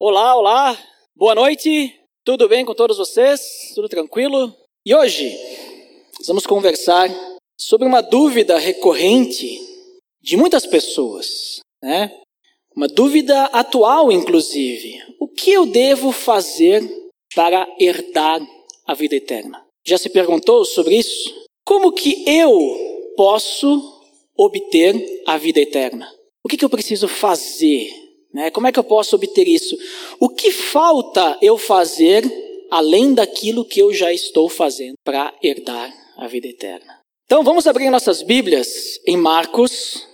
Olá, 0.00 0.36
olá, 0.36 0.78
boa 1.16 1.34
noite, 1.34 1.92
tudo 2.24 2.48
bem 2.48 2.64
com 2.64 2.72
todos 2.72 2.98
vocês? 2.98 3.72
Tudo 3.74 3.88
tranquilo? 3.88 4.54
E 4.86 4.94
hoje 4.94 5.36
vamos 6.24 6.46
conversar 6.46 7.10
sobre 7.58 7.84
uma 7.84 8.00
dúvida 8.00 8.56
recorrente 8.60 9.60
de 10.22 10.36
muitas 10.36 10.64
pessoas, 10.64 11.58
né? 11.82 12.16
Uma 12.76 12.86
dúvida 12.86 13.46
atual, 13.46 14.12
inclusive. 14.12 15.02
O 15.18 15.26
que 15.26 15.50
eu 15.50 15.66
devo 15.66 16.12
fazer 16.12 16.80
para 17.34 17.66
herdar 17.80 18.40
a 18.86 18.94
vida 18.94 19.16
eterna? 19.16 19.66
Já 19.84 19.98
se 19.98 20.08
perguntou 20.10 20.64
sobre 20.64 20.94
isso? 20.94 21.44
Como 21.64 21.90
que 21.90 22.22
eu 22.24 23.12
posso 23.16 24.00
obter 24.36 24.94
a 25.26 25.36
vida 25.36 25.58
eterna? 25.58 26.08
O 26.44 26.48
que, 26.48 26.56
que 26.56 26.64
eu 26.64 26.70
preciso 26.70 27.08
fazer 27.08 28.07
né? 28.32 28.50
Como 28.50 28.66
é 28.66 28.72
que 28.72 28.78
eu 28.78 28.84
posso 28.84 29.16
obter 29.16 29.46
isso? 29.46 29.76
O 30.20 30.28
que 30.28 30.50
falta 30.50 31.38
eu 31.40 31.56
fazer 31.56 32.24
além 32.70 33.14
daquilo 33.14 33.64
que 33.64 33.80
eu 33.80 33.92
já 33.92 34.12
estou 34.12 34.48
fazendo 34.48 34.94
para 35.04 35.34
herdar 35.42 35.92
a 36.16 36.26
vida 36.26 36.48
eterna? 36.48 37.00
Então 37.24 37.42
vamos 37.42 37.66
abrir 37.66 37.90
nossas 37.90 38.22
Bíblias 38.22 39.00
em 39.06 39.16
Marcos, 39.16 40.06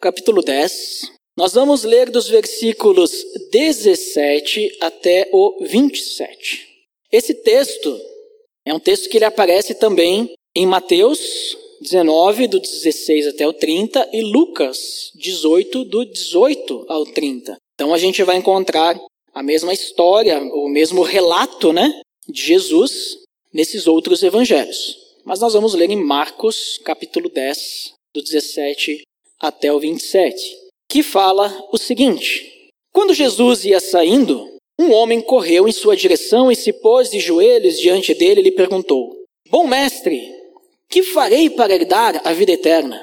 capítulo 0.00 0.42
10. 0.42 1.12
Nós 1.36 1.52
vamos 1.52 1.84
ler 1.84 2.10
dos 2.10 2.28
versículos 2.28 3.24
17 3.52 4.78
até 4.80 5.28
o 5.32 5.64
27. 5.64 6.66
Esse 7.12 7.34
texto 7.34 8.00
é 8.64 8.74
um 8.74 8.80
texto 8.80 9.08
que 9.08 9.18
ele 9.18 9.24
aparece 9.24 9.74
também 9.74 10.34
em 10.54 10.66
Mateus 10.66 11.56
19, 11.86 12.48
do 12.48 12.58
16 12.58 13.28
até 13.28 13.46
o 13.46 13.52
30, 13.52 14.08
e 14.12 14.20
Lucas 14.22 15.12
18, 15.14 15.84
do 15.84 16.04
18 16.04 16.84
ao 16.88 17.06
30. 17.06 17.56
Então 17.74 17.94
a 17.94 17.98
gente 17.98 18.24
vai 18.24 18.36
encontrar 18.36 18.98
a 19.32 19.42
mesma 19.42 19.72
história, 19.72 20.38
o 20.40 20.68
mesmo 20.68 21.02
relato 21.02 21.72
né, 21.72 22.00
de 22.28 22.42
Jesus 22.42 23.18
nesses 23.52 23.86
outros 23.86 24.24
evangelhos. 24.24 24.98
Mas 25.24 25.38
nós 25.38 25.52
vamos 25.52 25.74
ler 25.74 25.88
em 25.88 26.02
Marcos, 26.02 26.78
capítulo 26.84 27.28
10, 27.28 27.92
do 28.12 28.20
17 28.20 29.02
até 29.38 29.72
o 29.72 29.78
27, 29.78 30.56
que 30.90 31.04
fala 31.04 31.56
o 31.70 31.78
seguinte: 31.78 32.68
Quando 32.92 33.14
Jesus 33.14 33.64
ia 33.64 33.78
saindo, 33.78 34.56
um 34.78 34.92
homem 34.92 35.20
correu 35.20 35.68
em 35.68 35.72
sua 35.72 35.96
direção 35.96 36.50
e 36.50 36.56
se 36.56 36.72
pôs 36.72 37.10
de 37.10 37.20
joelhos 37.20 37.78
diante 37.78 38.12
dele 38.12 38.40
e 38.40 38.44
lhe 38.44 38.52
perguntou: 38.52 39.16
Bom 39.48 39.68
mestre, 39.68 40.35
que 40.88 41.02
farei 41.02 41.50
para 41.50 41.74
herdar 41.74 42.20
a 42.24 42.32
vida 42.32 42.52
eterna? 42.52 43.00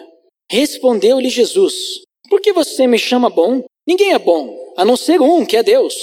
Respondeu-lhe 0.50 1.30
Jesus: 1.30 2.02
Por 2.30 2.42
que 2.42 2.54
você 2.54 2.88
me 2.88 2.98
chama 2.98 3.30
bom? 3.30 3.64
Ninguém 3.86 4.14
é 4.14 4.20
bom, 4.20 4.74
a 4.78 4.86
não 4.86 4.96
ser 4.96 5.22
um, 5.22 5.46
que 5.46 5.58
é 5.58 5.64
Deus. 5.64 5.96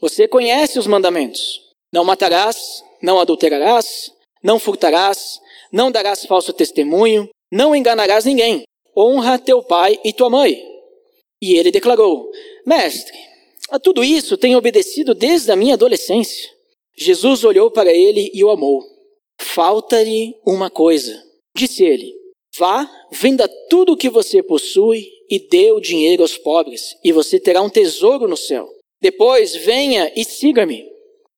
Você 0.00 0.28
conhece 0.28 0.78
os 0.78 0.86
mandamentos: 0.86 1.60
Não 1.92 2.04
matarás, 2.04 2.82
não 3.02 3.20
adulterarás, 3.20 4.12
não 4.42 4.58
furtarás, 4.58 5.40
não 5.72 5.90
darás 5.90 6.24
falso 6.26 6.52
testemunho, 6.52 7.28
não 7.50 7.74
enganarás 7.74 8.24
ninguém. 8.24 8.62
Honra 8.96 9.38
teu 9.38 9.62
pai 9.62 9.98
e 10.04 10.12
tua 10.12 10.28
mãe. 10.28 10.62
E 11.40 11.56
ele 11.56 11.70
declarou: 11.70 12.30
Mestre, 12.66 13.16
a 13.70 13.78
tudo 13.78 14.04
isso 14.04 14.36
tenho 14.36 14.58
obedecido 14.58 15.14
desde 15.14 15.50
a 15.50 15.56
minha 15.56 15.74
adolescência. 15.74 16.50
Jesus 16.96 17.42
olhou 17.42 17.70
para 17.70 17.90
ele 17.92 18.30
e 18.34 18.44
o 18.44 18.50
amou. 18.50 18.91
Falta-lhe 19.42 20.34
uma 20.46 20.70
coisa. 20.70 21.22
Disse 21.54 21.84
ele: 21.84 22.14
Vá, 22.56 22.90
venda 23.10 23.48
tudo 23.68 23.92
o 23.92 23.96
que 23.96 24.08
você 24.08 24.42
possui 24.42 25.06
e 25.28 25.38
dê 25.38 25.72
o 25.72 25.80
dinheiro 25.80 26.22
aos 26.22 26.38
pobres, 26.38 26.96
e 27.04 27.12
você 27.12 27.40
terá 27.40 27.60
um 27.60 27.68
tesouro 27.68 28.28
no 28.28 28.36
céu. 28.36 28.68
Depois 29.00 29.56
venha 29.56 30.12
e 30.14 30.24
siga-me. 30.24 30.84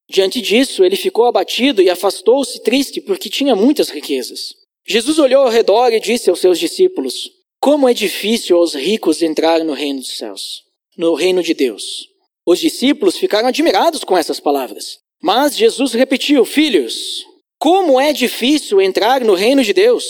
Diante 0.09 0.41
disso, 0.41 0.85
ele 0.85 0.97
ficou 0.97 1.25
abatido 1.25 1.81
e 1.81 1.89
afastou-se 1.89 2.63
triste 2.63 3.01
porque 3.01 3.31
tinha 3.31 3.57
muitas 3.57 3.89
riquezas. 3.89 4.55
Jesus 4.87 5.19
olhou 5.19 5.45
ao 5.45 5.51
redor 5.51 5.93
e 5.93 6.01
disse 6.01 6.29
aos 6.29 6.41
seus 6.41 6.59
discípulos: 6.59 7.31
Como 7.61 7.89
é 7.89 7.95
difícil 7.95 8.59
aos 8.59 8.75
ricos 8.75 9.23
entrar 9.23 9.65
no 9.65 9.73
reino 9.73 10.01
dos 10.01 10.19
céus, 10.19 10.63
no 10.97 11.15
reino 11.15 11.43
de 11.43 11.55
Deus. 11.55 12.07
Os 12.47 12.61
discípulos 12.61 13.17
ficaram 13.17 13.49
admirados 13.49 14.05
com 14.05 14.17
essas 14.19 14.39
palavras. 14.39 14.99
Mas 15.23 15.57
Jesus 15.57 15.95
repetiu: 15.95 16.45
Filhos, 16.45 17.25
como 17.65 17.99
é 17.99 18.13
difícil 18.13 18.79
entrar 18.79 19.23
no 19.23 19.33
reino 19.33 19.65
de 19.65 19.73
Deus. 19.73 20.05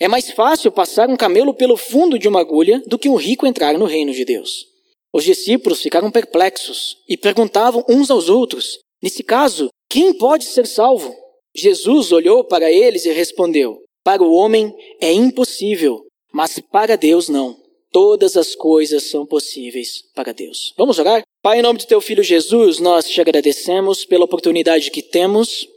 É 0.00 0.08
mais 0.08 0.32
fácil 0.32 0.72
passar 0.72 1.08
um 1.08 1.16
camelo 1.16 1.54
pelo 1.54 1.76
fundo 1.76 2.18
de 2.18 2.26
uma 2.26 2.40
agulha 2.40 2.82
do 2.88 2.98
que 2.98 3.08
um 3.08 3.14
rico 3.14 3.46
entrar 3.46 3.78
no 3.78 3.84
reino 3.84 4.12
de 4.12 4.24
Deus. 4.24 4.66
Os 5.12 5.22
discípulos 5.22 5.80
ficaram 5.80 6.10
perplexos 6.10 6.96
e 7.08 7.16
perguntavam 7.16 7.84
uns 7.88 8.10
aos 8.10 8.28
outros: 8.28 8.80
Nesse 9.00 9.22
caso, 9.22 9.68
quem 9.88 10.12
pode 10.12 10.46
ser 10.46 10.66
salvo? 10.66 11.14
Jesus 11.54 12.10
olhou 12.10 12.42
para 12.42 12.68
eles 12.68 13.04
e 13.04 13.12
respondeu: 13.12 13.78
Para 14.02 14.24
o 14.24 14.34
homem 14.34 14.74
é 15.00 15.12
impossível, 15.12 16.02
mas 16.32 16.58
para 16.58 16.96
Deus 16.96 17.28
não. 17.28 17.56
Todas 17.92 18.36
as 18.36 18.56
coisas 18.56 19.04
são 19.04 19.24
possíveis 19.24 20.02
para 20.12 20.32
Deus. 20.34 20.74
Vamos 20.76 20.98
orar? 20.98 21.22
Pai, 21.40 21.60
em 21.60 21.62
nome 21.62 21.78
de 21.78 21.86
teu 21.86 22.00
filho 22.00 22.24
Jesus, 22.24 22.80
nós 22.80 23.08
te 23.08 23.20
agradecemos 23.20 24.04
pela 24.04 24.24
oportunidade 24.24 24.90
que 24.90 25.00
temos 25.00 25.68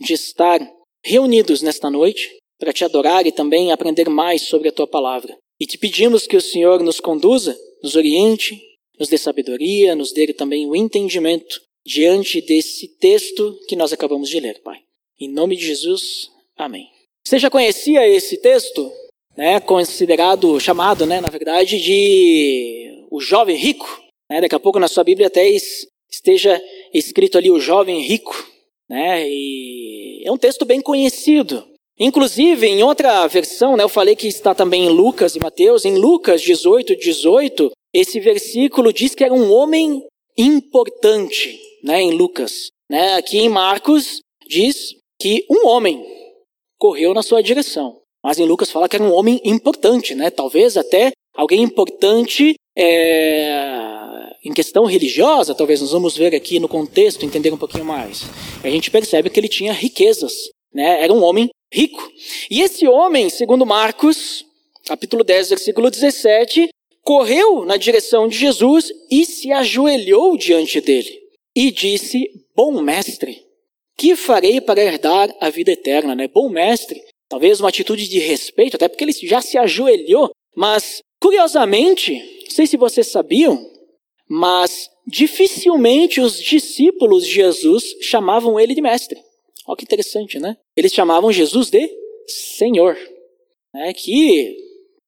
de 0.00 0.14
estar 0.14 0.60
reunidos 1.04 1.62
nesta 1.62 1.90
noite 1.90 2.30
para 2.58 2.72
te 2.72 2.84
adorar 2.84 3.26
e 3.26 3.32
também 3.32 3.72
aprender 3.72 4.08
mais 4.08 4.42
sobre 4.42 4.68
a 4.68 4.72
tua 4.72 4.86
palavra. 4.86 5.36
E 5.60 5.66
te 5.66 5.76
pedimos 5.78 6.26
que 6.26 6.36
o 6.36 6.40
Senhor 6.40 6.82
nos 6.82 7.00
conduza, 7.00 7.56
nos 7.82 7.96
oriente, 7.96 8.60
nos 8.98 9.08
dê 9.08 9.18
sabedoria, 9.18 9.94
nos 9.94 10.12
dê 10.12 10.32
também 10.32 10.68
o 10.68 10.76
entendimento 10.76 11.60
diante 11.84 12.40
desse 12.40 12.88
texto 12.98 13.58
que 13.68 13.76
nós 13.76 13.92
acabamos 13.92 14.28
de 14.28 14.38
ler, 14.38 14.60
Pai. 14.62 14.78
Em 15.20 15.28
nome 15.28 15.56
de 15.56 15.66
Jesus, 15.66 16.30
amém. 16.56 16.88
Você 17.24 17.38
já 17.38 17.50
conhecia 17.50 18.06
esse 18.06 18.36
texto? 18.36 18.92
Né, 19.36 19.58
considerado, 19.60 20.60
chamado, 20.60 21.06
né, 21.06 21.20
na 21.20 21.30
verdade, 21.30 21.80
de 21.80 23.06
o 23.10 23.20
jovem 23.20 23.56
rico. 23.56 24.02
Né, 24.30 24.40
daqui 24.40 24.54
a 24.54 24.60
pouco 24.60 24.78
na 24.78 24.88
sua 24.88 25.04
Bíblia 25.04 25.28
até 25.28 25.48
esteja 26.10 26.62
escrito 26.92 27.38
ali 27.38 27.50
o 27.50 27.60
jovem 27.60 28.00
rico. 28.00 28.51
Né? 28.88 29.28
E 29.28 30.22
é 30.24 30.30
um 30.30 30.38
texto 30.38 30.64
bem 30.64 30.80
conhecido. 30.80 31.64
Inclusive, 31.98 32.66
em 32.66 32.82
outra 32.82 33.26
versão, 33.26 33.76
né, 33.76 33.84
eu 33.84 33.88
falei 33.88 34.16
que 34.16 34.26
está 34.26 34.54
também 34.54 34.86
em 34.86 34.88
Lucas 34.88 35.36
e 35.36 35.40
Mateus, 35.40 35.84
em 35.84 35.96
Lucas 35.96 36.42
18, 36.42 36.96
18, 36.96 37.70
esse 37.94 38.18
versículo 38.18 38.92
diz 38.92 39.14
que 39.14 39.22
era 39.22 39.34
um 39.34 39.52
homem 39.52 40.02
importante, 40.36 41.60
né, 41.84 42.00
em 42.00 42.12
Lucas. 42.12 42.68
Né? 42.90 43.14
Aqui 43.14 43.38
em 43.38 43.48
Marcos 43.48 44.20
diz 44.48 44.94
que 45.20 45.44
um 45.48 45.66
homem 45.66 46.04
correu 46.78 47.14
na 47.14 47.22
sua 47.22 47.42
direção. 47.42 48.00
Mas 48.24 48.38
em 48.38 48.44
Lucas 48.44 48.70
fala 48.70 48.88
que 48.88 48.96
era 48.96 49.04
um 49.04 49.12
homem 49.12 49.40
importante, 49.44 50.14
né? 50.14 50.30
Talvez 50.30 50.76
até 50.76 51.12
alguém 51.34 51.62
importante 51.62 52.54
é, 52.76 53.91
em 54.44 54.52
questão 54.52 54.84
religiosa, 54.84 55.54
talvez 55.54 55.80
nós 55.80 55.92
vamos 55.92 56.16
ver 56.16 56.34
aqui 56.34 56.58
no 56.58 56.68
contexto, 56.68 57.24
entender 57.24 57.52
um 57.52 57.58
pouquinho 57.58 57.84
mais. 57.84 58.22
A 58.62 58.68
gente 58.68 58.90
percebe 58.90 59.30
que 59.30 59.38
ele 59.38 59.48
tinha 59.48 59.72
riquezas, 59.72 60.32
né? 60.74 61.02
Era 61.02 61.12
um 61.12 61.22
homem 61.22 61.48
rico. 61.72 62.10
E 62.50 62.60
esse 62.60 62.86
homem, 62.88 63.30
segundo 63.30 63.64
Marcos, 63.64 64.44
capítulo 64.84 65.22
10, 65.22 65.50
versículo 65.50 65.90
17, 65.90 66.68
correu 67.02 67.64
na 67.64 67.76
direção 67.76 68.26
de 68.26 68.36
Jesus 68.36 68.92
e 69.10 69.24
se 69.24 69.52
ajoelhou 69.52 70.36
diante 70.36 70.80
dele 70.80 71.20
e 71.54 71.70
disse: 71.70 72.28
Bom 72.54 72.80
mestre, 72.80 73.42
que 73.96 74.16
farei 74.16 74.60
para 74.60 74.82
herdar 74.82 75.34
a 75.40 75.50
vida 75.50 75.72
eterna? 75.72 76.14
Né? 76.14 76.28
Bom 76.28 76.48
mestre, 76.48 77.00
talvez 77.28 77.60
uma 77.60 77.68
atitude 77.68 78.08
de 78.08 78.18
respeito, 78.18 78.76
até 78.76 78.88
porque 78.88 79.04
ele 79.04 79.12
já 79.12 79.40
se 79.40 79.56
ajoelhou, 79.56 80.30
mas 80.56 81.00
curiosamente, 81.20 82.14
não 82.44 82.50
sei 82.50 82.66
se 82.66 82.76
vocês 82.76 83.06
sabiam, 83.06 83.71
mas 84.34 84.88
dificilmente 85.06 86.18
os 86.18 86.40
discípulos 86.40 87.26
de 87.26 87.34
Jesus 87.34 87.84
chamavam 88.00 88.58
ele 88.58 88.74
de 88.74 88.80
mestre. 88.80 89.20
Olha 89.66 89.76
que 89.76 89.84
interessante, 89.84 90.38
né? 90.38 90.56
Eles 90.74 90.94
chamavam 90.94 91.30
Jesus 91.30 91.68
de 91.68 91.86
Senhor. 92.26 92.96
Né? 93.74 93.92
Que 93.92 94.56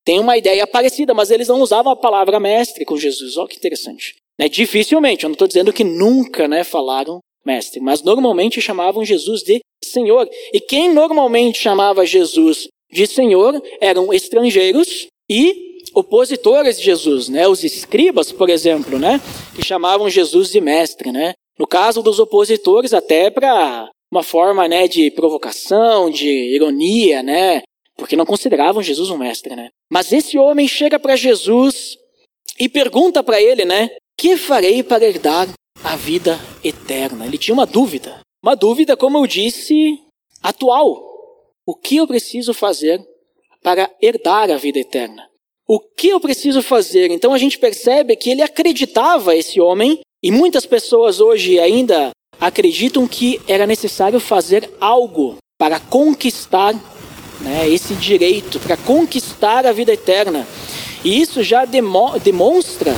tem 0.05 0.21
uma 0.21 0.37
ideia 0.37 0.67
parecida, 0.67 1.15
mas 1.15 1.31
eles 1.31 1.49
não 1.49 1.63
usavam 1.63 1.91
a 1.91 1.97
palavra 1.97 2.39
mestre 2.39 2.85
com 2.85 2.99
Jesus. 2.99 3.39
Olha 3.39 3.49
que 3.49 3.57
interessante. 3.57 4.15
Né? 4.39 4.47
Dificilmente, 4.47 5.25
eu 5.25 5.29
não 5.31 5.35
estou 5.35 5.49
dizendo 5.49 5.73
que 5.73 5.85
nunca 5.85 6.47
né, 6.47 6.63
falaram 6.63 7.21
mestre, 7.47 7.81
mas 7.81 8.03
normalmente 8.03 8.61
chamavam 8.61 9.07
Jesus 9.07 9.41
de 9.43 9.59
Senhor. 9.83 10.29
E 10.53 10.61
quem 10.61 10.93
normalmente 10.93 11.59
chamava 11.59 12.05
Jesus 12.05 12.69
de 12.93 13.07
Senhor 13.07 13.59
eram 13.81 14.13
estrangeiros 14.13 15.07
e 15.31 15.74
opositores 15.95 16.79
de 16.79 16.85
Jesus, 16.85 17.29
né? 17.29 17.47
Os 17.47 17.63
escribas, 17.65 18.33
por 18.33 18.51
exemplo, 18.51 18.99
né? 18.99 19.21
Que 19.55 19.65
chamavam 19.65 20.11
Jesus 20.11 20.51
de 20.51 20.61
mestre, 20.61 21.13
né? 21.13 21.35
No 21.59 21.67
caso 21.67 22.03
dos 22.03 22.19
opositores, 22.19 22.93
até 22.93 23.31
para 23.31 23.89
uma 24.11 24.23
forma, 24.23 24.69
né, 24.69 24.87
de 24.87 25.11
provocação, 25.11 26.11
de 26.11 26.29
ironia, 26.29 27.23
né? 27.23 27.63
Porque 27.97 28.17
não 28.17 28.27
consideravam 28.27 28.83
Jesus 28.83 29.11
um 29.11 29.19
mestre, 29.19 29.55
né? 29.55 29.69
Mas 29.91 30.13
esse 30.13 30.37
homem 30.37 30.67
chega 30.67 30.99
para 30.99 31.17
Jesus 31.17 31.97
e 32.59 32.69
pergunta 32.69 33.23
para 33.23 33.41
ele, 33.41 33.65
né? 33.65 33.91
Que 34.19 34.37
farei 34.37 34.83
para 34.83 35.05
herdar 35.05 35.49
a 35.83 35.97
vida 35.97 36.39
eterna. 36.63 37.27
Ele 37.27 37.39
tinha 37.39 37.55
uma 37.55 37.67
dúvida. 37.67 38.21
Uma 38.43 38.55
dúvida, 38.55 38.97
como 38.97 39.19
eu 39.19 39.27
disse, 39.27 39.99
atual. 40.43 41.03
O 41.67 41.75
que 41.75 41.97
eu 41.97 42.07
preciso 42.07 42.53
fazer 42.53 43.01
para 43.63 43.91
herdar 44.03 44.51
a 44.51 44.57
vida 44.57 44.79
eterna? 44.79 45.29
O 45.67 45.81
que 45.81 46.09
eu 46.09 46.21
preciso 46.21 46.63
fazer? 46.63 47.11
Então 47.11 47.33
a 47.33 47.39
gente 47.39 47.59
percebe 47.59 48.17
que 48.17 48.31
ele 48.31 48.43
acreditava, 48.43 49.35
esse 49.35 49.61
homem, 49.61 50.01
e 50.23 50.31
muitas 50.31 50.67
pessoas 50.67 51.21
hoje 51.21 51.59
ainda 51.59 52.11
acreditam 52.41 53.07
que 53.07 53.41
era 53.49 53.67
necessário 53.67 54.21
fazer 54.21 54.71
algo 54.81 55.37
para 55.59 55.81
conquistar 55.81 56.75
né, 57.41 57.69
esse 57.69 57.95
direito, 57.95 58.61
para 58.61 58.77
conquistar 58.77 59.67
a 59.67 59.73
vida 59.73 59.93
eterna. 59.93 60.47
E 61.05 61.21
isso 61.21 61.43
já 61.43 61.65
demo 61.65 62.19
demonstra 62.19 62.93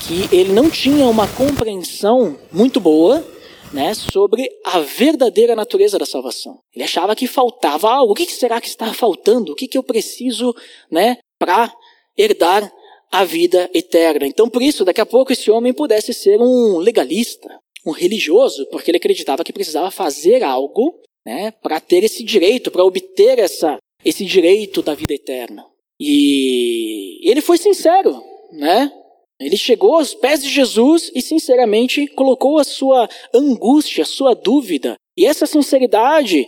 que 0.00 0.28
ele 0.34 0.52
não 0.52 0.68
tinha 0.68 1.06
uma 1.06 1.28
compreensão 1.28 2.36
muito 2.52 2.80
boa 2.80 3.24
né, 3.72 3.94
sobre 3.94 4.48
a 4.64 4.80
verdadeira 4.80 5.54
natureza 5.54 5.98
da 5.98 6.06
salvação. 6.06 6.58
Ele 6.74 6.84
achava 6.84 7.14
que 7.14 7.26
faltava 7.28 7.90
algo. 7.90 8.12
O 8.12 8.14
que 8.14 8.26
será 8.26 8.60
que 8.60 8.68
está 8.68 8.92
faltando? 8.92 9.52
O 9.52 9.54
que, 9.54 9.68
que 9.68 9.78
eu 9.78 9.82
preciso 9.82 10.54
né, 10.90 11.18
para 11.40 11.74
herdar 12.16 12.70
a 13.10 13.24
vida 13.24 13.68
eterna? 13.74 14.26
Então, 14.26 14.48
por 14.48 14.62
isso, 14.62 14.84
daqui 14.84 15.00
a 15.00 15.06
pouco 15.06 15.32
esse 15.32 15.50
homem 15.50 15.72
pudesse 15.72 16.12
ser 16.12 16.38
um 16.38 16.76
legalista, 16.76 17.48
um 17.84 17.92
religioso, 17.92 18.66
porque 18.70 18.90
ele 18.90 18.98
acreditava 18.98 19.42
que 19.42 19.52
precisava 19.52 19.90
fazer 19.90 20.44
algo 20.44 21.00
né, 21.24 21.50
para 21.62 21.80
ter 21.80 22.04
esse 22.04 22.22
direito, 22.22 22.70
para 22.70 22.84
obter 22.84 23.38
essa, 23.38 23.78
esse 24.04 24.24
direito 24.24 24.82
da 24.82 24.94
vida 24.94 25.14
eterna. 25.14 25.64
E 25.98 27.20
ele 27.28 27.40
foi 27.40 27.58
sincero, 27.58 28.22
né? 28.52 28.92
Ele 29.40 29.56
chegou 29.56 29.94
aos 29.94 30.14
pés 30.14 30.42
de 30.42 30.50
Jesus 30.50 31.10
e 31.14 31.22
sinceramente 31.22 32.06
colocou 32.08 32.58
a 32.58 32.64
sua 32.64 33.08
angústia, 33.32 34.02
a 34.02 34.06
sua 34.06 34.34
dúvida. 34.34 34.96
E 35.16 35.24
essa 35.24 35.46
sinceridade, 35.46 36.46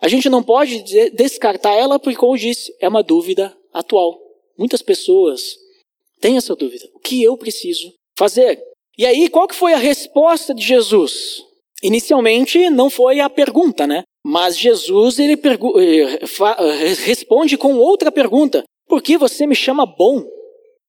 a 0.00 0.06
gente 0.06 0.28
não 0.28 0.42
pode 0.42 0.82
descartar 1.10 1.74
ela 1.74 1.98
porque, 1.98 2.18
como 2.18 2.34
eu 2.34 2.38
disse, 2.38 2.72
é 2.80 2.88
uma 2.88 3.02
dúvida 3.02 3.56
atual. 3.72 4.18
Muitas 4.58 4.82
pessoas 4.82 5.56
têm 6.20 6.36
essa 6.36 6.56
dúvida. 6.56 6.88
O 6.94 6.98
que 6.98 7.22
eu 7.22 7.36
preciso 7.36 7.92
fazer? 8.18 8.60
E 8.96 9.06
aí, 9.06 9.28
qual 9.28 9.46
que 9.46 9.54
foi 9.54 9.72
a 9.72 9.78
resposta 9.78 10.52
de 10.52 10.62
Jesus? 10.62 11.44
Inicialmente 11.82 12.68
não 12.68 12.90
foi 12.90 13.20
a 13.20 13.30
pergunta, 13.30 13.86
né? 13.86 14.02
Mas 14.24 14.58
Jesus 14.58 15.18
ele 15.20 15.34
eh, 15.34 16.18
eh, 16.18 16.94
responde 17.04 17.56
com 17.56 17.76
outra 17.76 18.10
pergunta: 18.10 18.64
Por 18.88 19.00
que 19.00 19.16
você 19.16 19.46
me 19.46 19.54
chama 19.54 19.86
bom? 19.86 20.24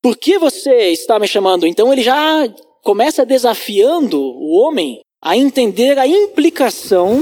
Por 0.02 0.18
que 0.18 0.40
você 0.40 0.90
está 0.90 1.20
me 1.20 1.28
chamando? 1.28 1.68
Então 1.68 1.94
ele 1.94 2.02
já 2.02 2.52
começa 2.84 3.26
desafiando 3.26 4.20
o 4.20 4.52
homem 4.54 5.00
a 5.22 5.38
entender 5.38 6.00
a 6.00 6.08
implicação 6.08 7.22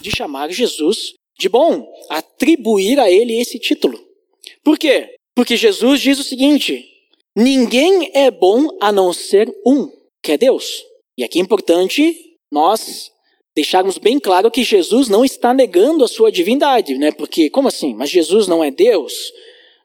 de 0.00 0.10
chamar 0.10 0.50
Jesus 0.50 1.12
de 1.38 1.48
bom, 1.48 1.86
atribuir 2.08 2.98
a 2.98 3.10
ele 3.10 3.38
esse 3.38 3.58
título. 3.58 3.98
Por 4.62 4.78
quê? 4.78 5.14
Porque 5.40 5.56
Jesus 5.56 6.02
diz 6.02 6.18
o 6.18 6.22
seguinte: 6.22 6.86
ninguém 7.34 8.10
é 8.12 8.30
bom 8.30 8.68
a 8.78 8.92
não 8.92 9.10
ser 9.10 9.50
um, 9.64 9.90
que 10.22 10.32
é 10.32 10.36
Deus. 10.36 10.84
E 11.16 11.24
aqui 11.24 11.38
é 11.38 11.42
importante 11.42 12.14
nós 12.52 13.10
deixarmos 13.56 13.96
bem 13.96 14.20
claro 14.20 14.50
que 14.50 14.62
Jesus 14.62 15.08
não 15.08 15.24
está 15.24 15.54
negando 15.54 16.04
a 16.04 16.08
sua 16.08 16.30
divindade, 16.30 16.98
né? 16.98 17.10
Porque, 17.10 17.48
como 17.48 17.68
assim? 17.68 17.94
Mas 17.94 18.10
Jesus 18.10 18.46
não 18.48 18.62
é 18.62 18.70
Deus? 18.70 19.14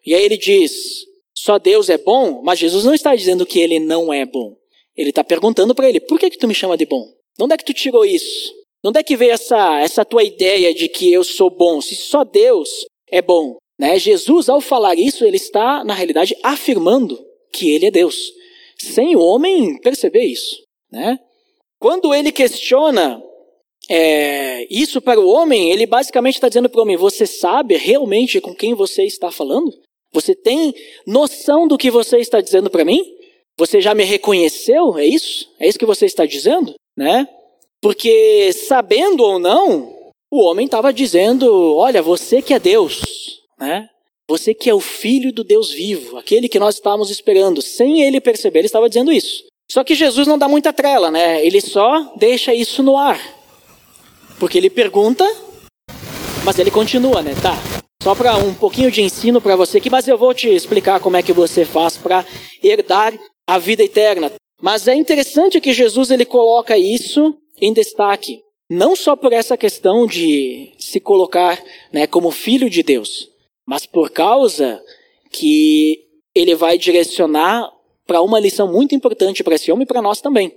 E 0.05 0.13
aí 0.13 0.25
ele 0.25 0.35
diz, 0.35 1.05
só 1.33 1.57
Deus 1.57 1.89
é 1.89 1.97
bom? 1.97 2.41
Mas 2.43 2.59
Jesus 2.59 2.83
não 2.83 2.93
está 2.93 3.15
dizendo 3.15 3.45
que 3.45 3.61
ele 3.61 3.79
não 3.79 4.13
é 4.13 4.25
bom. 4.25 4.57
Ele 4.93 5.11
está 5.11 5.23
perguntando 5.23 5.73
para 5.73 5.87
ele, 5.87 6.01
por 6.01 6.19
que, 6.19 6.29
que 6.31 6.37
tu 6.37 6.49
me 6.49 6.53
chama 6.53 6.75
de 6.75 6.85
bom? 6.85 7.07
De 7.37 7.45
onde 7.45 7.53
é 7.53 7.57
que 7.57 7.63
tu 7.63 7.73
tirou 7.73 8.03
isso? 8.03 8.51
De 8.83 8.89
onde 8.89 8.99
é 8.99 9.03
que 9.03 9.15
veio 9.15 9.31
essa, 9.31 9.79
essa 9.79 10.03
tua 10.03 10.25
ideia 10.25 10.73
de 10.73 10.89
que 10.89 11.13
eu 11.13 11.23
sou 11.23 11.49
bom? 11.49 11.79
Se 11.79 11.95
só 11.95 12.25
Deus 12.25 12.85
é 13.09 13.21
bom. 13.21 13.55
Né? 13.79 13.99
Jesus, 13.99 14.49
ao 14.49 14.61
falar 14.61 14.95
isso, 14.95 15.25
ele 15.25 15.37
está, 15.37 15.83
na 15.83 15.93
realidade, 15.93 16.35
afirmando 16.43 17.19
que 17.51 17.71
ele 17.71 17.87
é 17.87 17.91
Deus. 17.91 18.31
Sem 18.77 19.15
o 19.15 19.19
homem 19.19 19.79
perceber 19.81 20.23
isso. 20.25 20.63
Né? 20.91 21.19
Quando 21.79 22.13
ele 22.13 22.31
questiona 22.31 23.21
é, 23.89 24.65
isso 24.69 25.01
para 25.01 25.19
o 25.19 25.27
homem, 25.27 25.71
ele 25.71 25.85
basicamente 25.85 26.35
está 26.35 26.47
dizendo 26.47 26.69
para 26.69 26.79
o 26.79 26.83
homem: 26.83 26.97
você 26.97 27.25
sabe 27.25 27.75
realmente 27.75 28.41
com 28.41 28.53
quem 28.53 28.73
você 28.73 29.03
está 29.03 29.31
falando? 29.31 29.71
Você 30.13 30.33
tem 30.33 30.73
noção 31.05 31.67
do 31.67 31.77
que 31.77 31.91
você 31.91 32.17
está 32.17 32.39
dizendo 32.39 32.69
para 32.69 32.85
mim? 32.85 33.03
Você 33.57 33.79
já 33.79 33.93
me 33.93 34.03
reconheceu? 34.03 34.97
É 34.97 35.05
isso? 35.05 35.49
É 35.59 35.67
isso 35.67 35.79
que 35.79 35.85
você 35.85 36.05
está 36.05 36.25
dizendo? 36.25 36.73
Né? 36.97 37.27
Porque, 37.81 38.51
sabendo 38.53 39.23
ou 39.23 39.39
não, 39.39 39.93
o 40.31 40.41
homem 40.41 40.65
estava 40.65 40.91
dizendo: 40.91 41.75
olha, 41.75 42.01
você 42.01 42.41
que 42.41 42.53
é 42.53 42.59
Deus, 42.59 43.41
né? 43.59 43.87
Você 44.27 44.53
que 44.53 44.69
é 44.69 44.73
o 44.73 44.79
filho 44.79 45.31
do 45.31 45.43
Deus 45.43 45.71
vivo, 45.71 46.17
aquele 46.17 46.49
que 46.49 46.59
nós 46.59 46.75
estávamos 46.75 47.11
esperando. 47.11 47.61
Sem 47.61 48.01
ele 48.01 48.19
perceber, 48.19 48.59
ele 48.59 48.65
estava 48.65 48.89
dizendo 48.89 49.11
isso. 49.11 49.43
Só 49.69 49.83
que 49.83 49.95
Jesus 49.95 50.27
não 50.27 50.37
dá 50.37 50.47
muita 50.47 50.73
trela, 50.73 51.11
né? 51.11 51.45
Ele 51.45 51.61
só 51.61 52.13
deixa 52.15 52.53
isso 52.53 52.81
no 52.81 52.97
ar. 52.97 53.19
Porque 54.39 54.57
ele 54.57 54.69
pergunta, 54.69 55.25
mas 56.43 56.57
ele 56.59 56.71
continua, 56.71 57.21
né? 57.21 57.33
Tá. 57.41 57.55
Só 58.01 58.13
para 58.13 58.37
um 58.37 58.53
pouquinho 58.53 58.91
de 58.91 59.01
ensino 59.01 59.41
para 59.41 59.55
você 59.55 59.77
aqui, 59.77 59.89
mas 59.89 60.07
eu 60.07 60.17
vou 60.17 60.33
te 60.33 60.47
explicar 60.47 60.99
como 60.99 61.17
é 61.17 61.23
que 61.23 61.33
você 61.33 61.65
faz 61.65 61.97
para 61.97 62.25
herdar 62.63 63.17
a 63.47 63.57
vida 63.57 63.83
eterna. 63.83 64.31
Mas 64.61 64.87
é 64.87 64.95
interessante 64.95 65.59
que 65.59 65.73
Jesus 65.73 66.11
ele 66.11 66.25
coloca 66.25 66.77
isso 66.77 67.35
em 67.59 67.73
destaque, 67.73 68.41
não 68.69 68.95
só 68.95 69.15
por 69.15 69.33
essa 69.33 69.57
questão 69.57 70.05
de 70.05 70.71
se 70.77 70.99
colocar, 70.99 71.61
né, 71.91 72.05
como 72.07 72.31
filho 72.31 72.69
de 72.69 72.83
Deus, 72.83 73.29
mas 73.65 73.85
por 73.85 74.09
causa 74.11 74.83
que 75.31 76.05
ele 76.33 76.55
vai 76.55 76.77
direcionar 76.77 77.71
para 78.05 78.21
uma 78.21 78.39
lição 78.39 78.71
muito 78.71 78.93
importante 78.93 79.43
para 79.43 79.55
esse 79.55 79.71
homem 79.71 79.83
e 79.83 79.87
para 79.87 80.01
nós 80.01 80.21
também. 80.21 80.55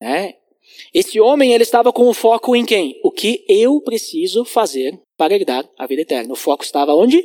Né? 0.00 0.34
Esse 0.92 1.20
homem 1.20 1.52
ele 1.52 1.62
estava 1.62 1.92
com 1.92 2.08
o 2.08 2.14
foco 2.14 2.56
em 2.56 2.64
quem? 2.64 2.98
O 3.02 3.10
que 3.10 3.44
eu 3.48 3.80
preciso 3.80 4.44
fazer 4.44 4.98
para 5.16 5.34
herdar 5.34 5.68
a 5.78 5.86
vida 5.86 6.02
eterna. 6.02 6.32
O 6.32 6.36
foco 6.36 6.64
estava 6.64 6.94
onde? 6.94 7.24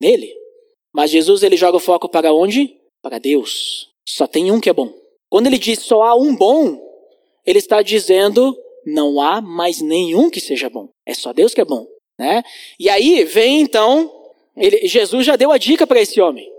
Nele. 0.00 0.32
Mas 0.92 1.10
Jesus 1.10 1.42
ele 1.42 1.56
joga 1.56 1.76
o 1.76 1.80
foco 1.80 2.08
para 2.08 2.32
onde? 2.32 2.76
Para 3.02 3.18
Deus. 3.18 3.90
Só 4.06 4.26
tem 4.26 4.50
um 4.50 4.60
que 4.60 4.70
é 4.70 4.72
bom. 4.72 4.92
Quando 5.28 5.46
ele 5.46 5.58
diz 5.58 5.80
só 5.80 6.02
há 6.02 6.14
um 6.14 6.34
bom, 6.34 6.80
ele 7.44 7.58
está 7.58 7.82
dizendo 7.82 8.56
não 8.86 9.20
há 9.20 9.40
mais 9.40 9.80
nenhum 9.80 10.30
que 10.30 10.40
seja 10.40 10.70
bom. 10.70 10.88
É 11.04 11.12
só 11.12 11.32
Deus 11.32 11.52
que 11.52 11.60
é 11.60 11.64
bom, 11.64 11.86
né? 12.18 12.42
E 12.78 12.88
aí 12.88 13.24
vem 13.24 13.60
então, 13.60 14.10
ele, 14.56 14.86
Jesus 14.86 15.26
já 15.26 15.36
deu 15.36 15.52
a 15.52 15.58
dica 15.58 15.86
para 15.86 16.00
esse 16.00 16.20
homem. 16.20 16.50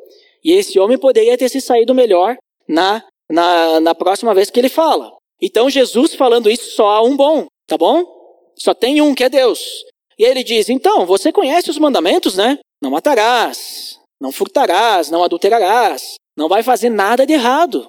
E 0.43 0.53
esse 0.53 0.79
homem 0.79 0.97
poderia 0.97 1.37
ter 1.37 1.49
se 1.49 1.59
saído 1.59 1.93
melhor 1.93 2.37
na, 2.67 3.03
na, 3.29 3.79
na 3.79 3.95
próxima 3.95 4.33
vez 4.33 4.49
que 4.49 4.59
ele 4.59 4.69
fala. 4.69 5.11
Então 5.41 5.69
Jesus 5.69 6.13
falando 6.15 6.49
isso 6.49 6.71
só 6.71 6.87
há 6.87 7.03
um 7.03 7.15
bom, 7.15 7.47
tá 7.67 7.77
bom? 7.77 8.05
Só 8.55 8.73
tem 8.73 9.01
um 9.01 9.13
que 9.13 9.23
é 9.23 9.29
Deus. 9.29 9.83
E 10.17 10.23
ele 10.23 10.43
diz: 10.43 10.69
então, 10.69 11.05
você 11.05 11.31
conhece 11.31 11.69
os 11.69 11.77
mandamentos, 11.77 12.35
né? 12.35 12.59
Não 12.81 12.91
matarás, 12.91 13.99
não 14.19 14.31
furtarás, 14.31 15.09
não 15.09 15.23
adulterarás, 15.23 16.15
não 16.35 16.47
vai 16.47 16.63
fazer 16.63 16.89
nada 16.89 17.25
de 17.25 17.33
errado. 17.33 17.87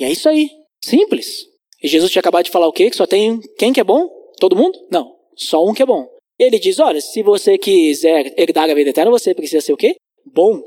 E 0.00 0.04
é 0.04 0.10
isso 0.10 0.28
aí, 0.28 0.50
simples. 0.82 1.46
E 1.82 1.88
Jesus 1.88 2.10
tinha 2.10 2.20
acabado 2.20 2.44
de 2.44 2.50
falar 2.50 2.66
o 2.66 2.72
quê? 2.72 2.90
Que 2.90 2.96
só 2.96 3.06
tem 3.06 3.40
quem 3.58 3.72
que 3.72 3.80
é 3.80 3.84
bom? 3.84 4.08
Todo 4.38 4.56
mundo? 4.56 4.78
Não, 4.90 5.14
só 5.36 5.64
um 5.64 5.74
que 5.74 5.82
é 5.82 5.86
bom. 5.86 6.08
Ele 6.38 6.58
diz: 6.58 6.78
olha, 6.78 7.00
se 7.00 7.22
você 7.22 7.58
quiser 7.58 8.34
herdar 8.38 8.70
a 8.70 8.74
vida 8.74 8.90
eterna, 8.90 9.10
você 9.10 9.34
precisa 9.34 9.60
ser 9.60 9.72
o 9.72 9.76
quê? 9.76 9.96
Bom. 10.24 10.62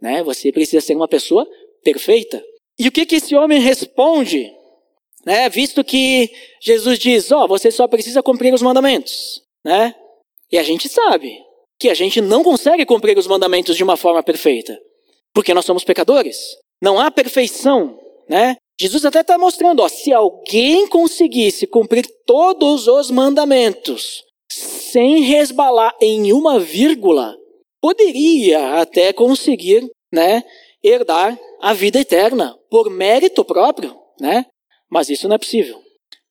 Né? 0.00 0.22
Você 0.22 0.50
precisa 0.50 0.80
ser 0.80 0.96
uma 0.96 1.08
pessoa 1.08 1.46
perfeita. 1.82 2.42
E 2.78 2.88
o 2.88 2.92
que, 2.92 3.06
que 3.06 3.16
esse 3.16 3.34
homem 3.34 3.60
responde 3.60 4.50
né? 5.24 5.48
Visto 5.48 5.84
que 5.84 6.30
Jesus 6.60 6.98
diz, 6.98 7.30
ó, 7.30 7.44
oh, 7.44 7.48
você 7.48 7.70
só 7.70 7.86
precisa 7.86 8.22
cumprir 8.22 8.52
os 8.52 8.62
mandamentos, 8.62 9.42
né? 9.64 9.94
E 10.50 10.58
a 10.58 10.62
gente 10.62 10.88
sabe 10.88 11.38
que 11.78 11.88
a 11.88 11.94
gente 11.94 12.20
não 12.20 12.42
consegue 12.42 12.84
cumprir 12.84 13.16
os 13.16 13.26
mandamentos 13.26 13.76
de 13.76 13.82
uma 13.82 13.96
forma 13.96 14.22
perfeita, 14.22 14.78
porque 15.32 15.54
nós 15.54 15.64
somos 15.64 15.84
pecadores. 15.84 16.56
Não 16.80 16.98
há 16.98 17.10
perfeição, 17.10 17.98
né? 18.28 18.56
Jesus 18.80 19.04
até 19.04 19.20
está 19.20 19.38
mostrando, 19.38 19.80
ó, 19.80 19.88
se 19.88 20.12
alguém 20.12 20.88
conseguisse 20.88 21.66
cumprir 21.66 22.06
todos 22.26 22.88
os 22.88 23.10
mandamentos 23.10 24.24
sem 24.92 25.22
resbalar 25.22 25.96
em 26.02 26.34
uma 26.34 26.60
vírgula, 26.60 27.34
poderia 27.80 28.74
até 28.78 29.10
conseguir, 29.10 29.88
né, 30.12 30.44
herdar 30.84 31.38
a 31.62 31.72
vida 31.72 31.98
eterna 31.98 32.54
por 32.68 32.90
mérito 32.90 33.42
próprio, 33.42 33.96
né? 34.20 34.44
Mas 34.90 35.08
isso 35.08 35.26
não 35.26 35.36
é 35.36 35.38
possível. 35.38 35.80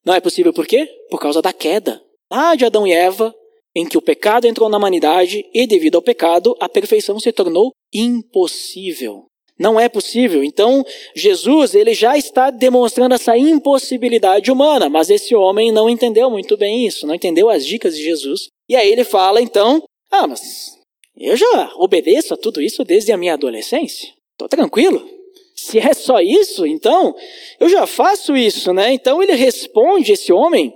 Não 0.06 0.14
é 0.14 0.22
possível 0.22 0.54
por 0.54 0.68
quê? 0.68 0.88
Por 1.10 1.20
causa 1.20 1.42
da 1.42 1.52
queda. 1.52 2.00
Lá 2.32 2.54
de 2.54 2.64
Adão 2.64 2.86
e 2.86 2.92
Eva, 2.92 3.34
em 3.76 3.88
que 3.88 3.98
o 3.98 4.02
pecado 4.02 4.46
entrou 4.46 4.70
na 4.70 4.78
humanidade 4.78 5.44
e, 5.52 5.66
devido 5.66 5.96
ao 5.96 6.02
pecado, 6.04 6.56
a 6.60 6.70
perfeição 6.70 7.20
se 7.20 7.32
tornou 7.32 7.72
impossível. 7.92 9.26
Não 9.62 9.80
é 9.80 9.88
possível. 9.88 10.44
Então, 10.44 10.84
Jesus, 11.16 11.76
ele 11.76 11.94
já 11.94 12.18
está 12.18 12.50
demonstrando 12.50 13.14
essa 13.14 13.38
impossibilidade 13.38 14.52
humana, 14.52 14.90
mas 14.90 15.12
esse 15.12 15.36
homem 15.36 15.72
não 15.72 15.88
entendeu 15.88 16.32
muito 16.32 16.58
bem 16.58 16.88
isso, 16.88 17.06
não 17.06 17.14
entendeu 17.14 17.48
as 17.48 17.64
dicas 17.64 17.96
de 17.96 18.04
Jesus. 18.04 18.48
E 18.68 18.76
aí 18.76 18.92
ele 18.92 19.04
fala, 19.04 19.40
então, 19.40 19.84
ah, 20.10 20.26
mas 20.26 20.80
eu 21.16 21.38
já 21.38 21.74
obedeço 21.76 22.34
a 22.34 22.38
tudo 22.38 22.60
isso 22.60 22.84
desde 22.84 23.12
a 23.12 23.18
minha 23.18 23.36
adolescência. 23.36 24.10
Estou 24.32 24.50
tranquilo. 24.50 25.08
Se 25.56 25.78
é 25.78 25.94
só 25.94 26.20
isso, 26.20 26.66
então 26.66 27.16
eu 27.60 27.70
já 27.70 27.86
faço 27.86 28.36
isso, 28.36 28.74
né? 28.74 28.92
Então 28.92 29.22
ele 29.22 29.34
responde 29.34 30.14
esse 30.14 30.34
homem, 30.34 30.74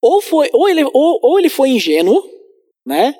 ou 0.00 0.20
foi, 0.20 0.48
ou 0.52 0.68
ele, 0.68 0.84
ou, 0.84 1.18
ou 1.20 1.40
ele 1.40 1.48
foi 1.48 1.70
ingênuo, 1.70 2.22
né? 2.86 3.16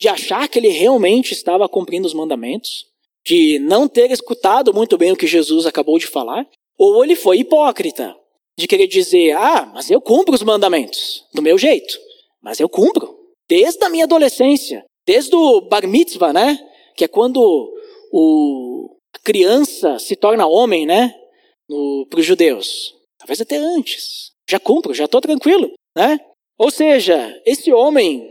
De 0.00 0.08
achar 0.08 0.48
que 0.48 0.58
ele 0.58 0.68
realmente 0.68 1.32
estava 1.32 1.68
cumprindo 1.68 2.06
os 2.06 2.14
mandamentos, 2.14 2.90
de 3.24 3.58
não 3.60 3.88
ter 3.88 4.10
escutado 4.10 4.74
muito 4.74 4.98
bem 4.98 5.12
o 5.12 5.16
que 5.16 5.26
Jesus 5.26 5.66
acabou 5.66 5.98
de 5.98 6.06
falar, 6.06 6.46
ou 6.78 7.04
ele 7.04 7.14
foi 7.14 7.38
hipócrita, 7.38 8.14
de 8.58 8.66
querer 8.66 8.86
dizer, 8.86 9.32
ah, 9.32 9.70
mas 9.74 9.90
eu 9.90 10.00
cumpro 10.00 10.34
os 10.34 10.42
mandamentos 10.42 11.24
do 11.32 11.42
meu 11.42 11.56
jeito, 11.56 11.98
mas 12.42 12.60
eu 12.60 12.68
cumpro 12.68 13.16
desde 13.48 13.84
a 13.84 13.88
minha 13.88 14.04
adolescência, 14.04 14.84
desde 15.06 15.34
o 15.34 15.60
bar 15.62 15.86
mitzvah, 15.86 16.32
né? 16.32 16.58
Que 16.96 17.04
é 17.04 17.08
quando 17.08 17.40
o, 18.12 18.96
a 19.14 19.18
criança 19.18 19.98
se 19.98 20.16
torna 20.16 20.46
homem, 20.46 20.86
né? 20.86 21.14
Para 22.10 22.20
os 22.20 22.26
judeus. 22.26 22.94
Talvez 23.18 23.40
até 23.40 23.56
antes. 23.56 24.32
Já 24.48 24.58
cumpro, 24.58 24.92
já 24.92 25.04
estou 25.04 25.20
tranquilo, 25.20 25.72
né? 25.96 26.18
Ou 26.58 26.70
seja, 26.70 27.40
esse 27.46 27.72
homem, 27.72 28.28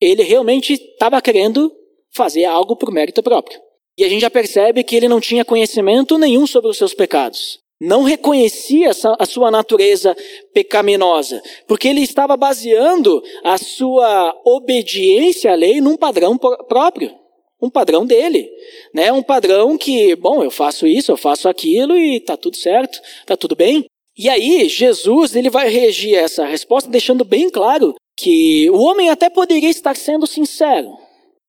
ele 0.00 0.22
realmente 0.22 0.74
estava 0.74 1.20
querendo 1.20 1.72
fazer 2.14 2.44
algo 2.44 2.76
por 2.76 2.90
mérito 2.90 3.22
próprio. 3.22 3.60
E 3.98 4.04
a 4.04 4.08
gente 4.08 4.20
já 4.20 4.30
percebe 4.30 4.84
que 4.84 4.94
ele 4.94 5.08
não 5.08 5.20
tinha 5.20 5.44
conhecimento 5.44 6.16
nenhum 6.16 6.46
sobre 6.46 6.70
os 6.70 6.78
seus 6.78 6.94
pecados. 6.94 7.58
Não 7.80 8.04
reconhecia 8.04 8.90
a 9.18 9.26
sua 9.26 9.50
natureza 9.50 10.16
pecaminosa, 10.54 11.42
porque 11.66 11.88
ele 11.88 12.02
estava 12.02 12.36
baseando 12.36 13.20
a 13.42 13.58
sua 13.58 14.34
obediência 14.44 15.52
à 15.52 15.54
lei 15.56 15.80
num 15.80 15.96
padrão 15.96 16.38
próprio 16.38 17.12
um 17.60 17.68
padrão 17.68 18.06
dele, 18.06 18.48
né? 18.94 19.12
Um 19.12 19.22
padrão 19.22 19.76
que, 19.76 20.14
bom, 20.14 20.44
eu 20.44 20.50
faço 20.50 20.86
isso, 20.86 21.10
eu 21.10 21.16
faço 21.16 21.48
aquilo 21.48 21.96
e 21.98 22.20
tá 22.20 22.36
tudo 22.36 22.56
certo, 22.56 23.00
tá 23.26 23.36
tudo 23.36 23.56
bem. 23.56 23.84
E 24.16 24.28
aí 24.28 24.68
Jesus 24.68 25.34
ele 25.34 25.50
vai 25.50 25.68
reagir 25.68 26.14
essa 26.14 26.44
resposta 26.44 26.88
deixando 26.88 27.24
bem 27.24 27.50
claro 27.50 27.94
que 28.16 28.70
o 28.70 28.78
homem 28.78 29.10
até 29.10 29.28
poderia 29.28 29.70
estar 29.70 29.96
sendo 29.96 30.26
sincero. 30.26 30.96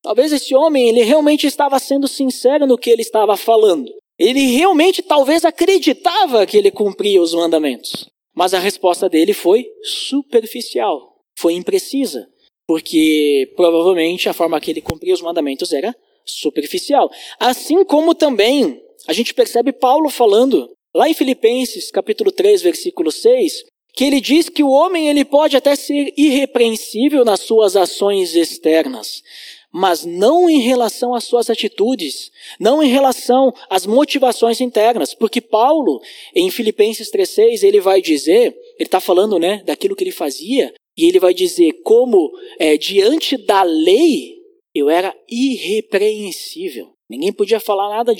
Talvez 0.01 0.31
esse 0.31 0.55
homem 0.55 0.89
ele 0.89 1.03
realmente 1.03 1.45
estava 1.45 1.77
sendo 1.79 2.07
sincero 2.07 2.65
no 2.65 2.77
que 2.77 2.89
ele 2.89 3.01
estava 3.01 3.35
falando. 3.35 3.91
Ele 4.17 4.47
realmente 4.55 5.01
talvez 5.01 5.45
acreditava 5.45 6.45
que 6.45 6.57
ele 6.57 6.71
cumpria 6.71 7.21
os 7.21 7.33
mandamentos. 7.33 8.07
Mas 8.35 8.53
a 8.53 8.59
resposta 8.59 9.09
dele 9.09 9.33
foi 9.33 9.65
superficial, 9.83 11.15
foi 11.37 11.53
imprecisa 11.53 12.27
porque 12.69 13.51
provavelmente 13.55 14.29
a 14.29 14.33
forma 14.33 14.61
que 14.61 14.69
ele 14.69 14.79
cumpria 14.79 15.15
os 15.15 15.23
mandamentos 15.23 15.73
era 15.73 15.91
superficial. 16.23 17.09
Assim 17.39 17.83
como 17.83 18.13
também 18.13 18.79
a 19.07 19.13
gente 19.13 19.33
percebe 19.33 19.73
Paulo 19.73 20.07
falando 20.07 20.69
lá 20.93 21.09
em 21.09 21.15
Filipenses, 21.15 21.89
capítulo 21.89 22.31
3, 22.31 22.61
versículo 22.61 23.11
6, 23.11 23.63
que 23.95 24.03
ele 24.03 24.21
diz 24.21 24.49
que 24.49 24.61
o 24.61 24.69
homem 24.69 25.09
ele 25.09 25.25
pode 25.25 25.57
até 25.57 25.75
ser 25.75 26.13
irrepreensível 26.15 27.25
nas 27.25 27.39
suas 27.39 27.75
ações 27.75 28.35
externas, 28.35 29.23
mas 29.71 30.03
não 30.03 30.49
em 30.49 30.59
relação 30.59 31.13
às 31.13 31.25
suas 31.25 31.49
atitudes, 31.49 32.31
não 32.59 32.81
em 32.81 32.87
relação 32.89 33.53
às 33.69 33.85
motivações 33.85 34.59
internas, 34.61 35.13
porque 35.13 35.39
Paulo, 35.39 36.01
em 36.35 36.49
Filipenses 36.49 37.11
3,6, 37.11 37.63
ele 37.63 37.79
vai 37.79 38.01
dizer, 38.01 38.57
ele 38.77 38.87
está 38.87 38.99
falando 38.99 39.37
né, 39.37 39.61
daquilo 39.65 39.95
que 39.95 40.03
ele 40.03 40.11
fazia, 40.11 40.73
e 40.97 41.05
ele 41.05 41.19
vai 41.19 41.33
dizer 41.33 41.71
como 41.83 42.31
é, 42.57 42.77
diante 42.77 43.37
da 43.37 43.63
lei 43.63 44.37
eu 44.73 44.89
era 44.89 45.15
irrepreensível. 45.29 46.91
Ninguém 47.09 47.31
podia 47.31 47.59
falar 47.59 47.89
nada 47.89 48.13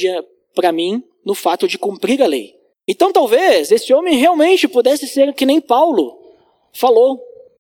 para 0.55 0.71
mim 0.71 1.03
no 1.25 1.35
fato 1.35 1.67
de 1.67 1.77
cumprir 1.77 2.21
a 2.21 2.27
lei. 2.27 2.55
Então 2.87 3.11
talvez 3.11 3.71
esse 3.71 3.93
homem 3.93 4.15
realmente 4.15 4.67
pudesse 4.67 5.07
ser 5.07 5.33
que 5.33 5.45
nem 5.45 5.61
Paulo 5.61 6.17
falou, 6.73 7.19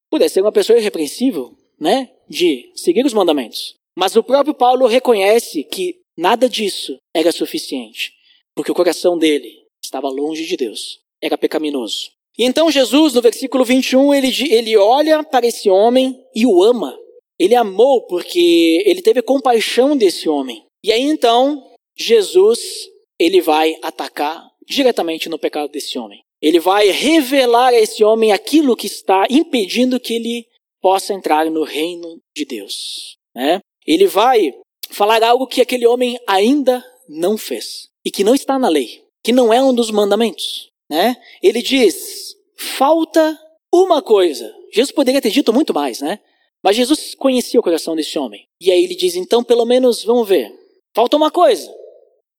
pudesse 0.09 0.35
ser 0.35 0.41
uma 0.41 0.51
pessoa 0.51 0.79
irrepreensível, 0.79 1.53
né, 1.79 2.09
de 2.27 2.71
seguir 2.75 3.05
os 3.05 3.13
mandamentos. 3.13 3.78
Mas 3.97 4.15
o 4.15 4.23
próprio 4.23 4.53
Paulo 4.53 4.87
reconhece 4.87 5.63
que 5.63 5.99
nada 6.17 6.49
disso 6.49 6.97
era 7.13 7.31
suficiente, 7.31 8.13
porque 8.55 8.71
o 8.71 8.75
coração 8.75 9.17
dele 9.17 9.63
estava 9.83 10.09
longe 10.09 10.45
de 10.45 10.55
Deus, 10.55 10.99
era 11.21 11.37
pecaminoso. 11.37 12.11
E 12.37 12.45
então 12.45 12.71
Jesus, 12.71 13.13
no 13.13 13.21
versículo 13.21 13.65
21, 13.65 14.13
ele, 14.13 14.53
ele 14.53 14.77
olha 14.77 15.23
para 15.23 15.45
esse 15.45 15.69
homem 15.69 16.17
e 16.33 16.45
o 16.45 16.63
ama. 16.63 16.97
Ele 17.37 17.55
amou 17.55 18.05
porque 18.07 18.83
ele 18.85 19.01
teve 19.01 19.21
compaixão 19.21 19.97
desse 19.97 20.29
homem. 20.29 20.63
E 20.83 20.91
aí 20.91 21.01
então, 21.01 21.65
Jesus, 21.97 22.89
ele 23.19 23.41
vai 23.41 23.75
atacar 23.81 24.49
diretamente 24.65 25.27
no 25.27 25.39
pecado 25.39 25.69
desse 25.69 25.97
homem. 25.97 26.21
Ele 26.41 26.59
vai 26.59 26.87
revelar 26.89 27.73
a 27.73 27.79
esse 27.79 28.03
homem 28.03 28.31
aquilo 28.31 28.75
que 28.75 28.87
está 28.87 29.25
impedindo 29.29 29.99
que 29.99 30.13
ele 30.13 30.47
possa 30.81 31.13
entrar 31.13 31.49
no 31.51 31.63
reino 31.63 32.21
de 32.33 32.45
Deus. 32.45 33.17
Né? 33.35 33.59
Ele 33.89 34.05
vai 34.05 34.53
falar 34.91 35.23
algo 35.23 35.47
que 35.47 35.61
aquele 35.61 35.87
homem 35.87 36.19
ainda 36.27 36.85
não 37.07 37.39
fez 37.39 37.89
e 38.05 38.11
que 38.11 38.23
não 38.23 38.35
está 38.35 38.59
na 38.59 38.69
lei, 38.69 39.03
que 39.23 39.31
não 39.31 39.51
é 39.51 39.63
um 39.63 39.73
dos 39.73 39.89
mandamentos. 39.89 40.69
Né? 40.87 41.17
Ele 41.41 41.63
diz: 41.63 42.35
falta 42.55 43.35
uma 43.73 43.99
coisa. 43.99 44.55
Jesus 44.71 44.91
poderia 44.91 45.19
ter 45.19 45.31
dito 45.31 45.51
muito 45.51 45.73
mais, 45.73 46.01
né? 46.01 46.19
Mas 46.63 46.75
Jesus 46.75 47.15
conhecia 47.15 47.59
o 47.59 47.63
coração 47.63 47.95
desse 47.95 48.19
homem. 48.19 48.47
E 48.61 48.71
aí 48.71 48.83
ele 48.83 48.95
diz: 48.95 49.15
então, 49.15 49.43
pelo 49.43 49.65
menos, 49.65 50.03
vamos 50.03 50.27
ver. 50.27 50.53
Falta 50.93 51.17
uma 51.17 51.31
coisa. 51.31 51.73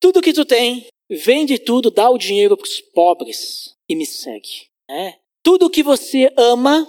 Tudo 0.01 0.23
que 0.23 0.33
tu 0.33 0.45
tem, 0.45 0.87
vende 1.11 1.59
tudo, 1.59 1.91
dá 1.91 2.09
o 2.09 2.19
dinheiro 2.19 2.57
para 2.57 2.65
os 2.65 2.81
pobres 2.81 3.75
e 3.89 3.97
me 3.97 4.07
segue. 4.07 4.69
É. 4.89 5.15
Tudo 5.43 5.71
que 5.71 5.83
você 5.83 6.33
ama, 6.37 6.89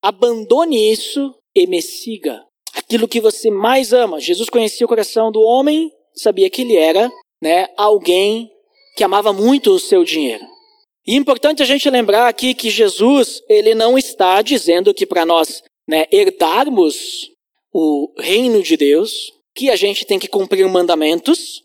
abandone 0.00 0.90
isso 0.90 1.34
e 1.54 1.66
me 1.66 1.82
siga. 1.82 2.44
Aquilo 2.74 3.08
que 3.08 3.20
você 3.20 3.50
mais 3.50 3.92
ama. 3.92 4.20
Jesus 4.20 4.48
conhecia 4.48 4.84
o 4.84 4.88
coração 4.88 5.30
do 5.30 5.40
homem, 5.40 5.90
sabia 6.14 6.50
que 6.50 6.62
ele 6.62 6.76
era 6.76 7.10
né, 7.40 7.68
alguém 7.76 8.50
que 8.96 9.04
amava 9.04 9.32
muito 9.32 9.70
o 9.70 9.78
seu 9.78 10.04
dinheiro. 10.04 10.44
E 11.06 11.14
é 11.14 11.16
importante 11.16 11.62
a 11.62 11.66
gente 11.66 11.88
lembrar 11.88 12.28
aqui 12.28 12.54
que 12.54 12.70
Jesus, 12.70 13.42
ele 13.48 13.74
não 13.74 13.96
está 13.96 14.42
dizendo 14.42 14.92
que 14.92 15.06
para 15.06 15.24
nós 15.24 15.62
né, 15.88 16.06
herdarmos 16.12 17.30
o 17.72 18.12
reino 18.18 18.62
de 18.62 18.76
Deus, 18.76 19.12
que 19.54 19.70
a 19.70 19.76
gente 19.76 20.04
tem 20.04 20.18
que 20.18 20.28
cumprir 20.28 20.68
mandamentos. 20.68 21.62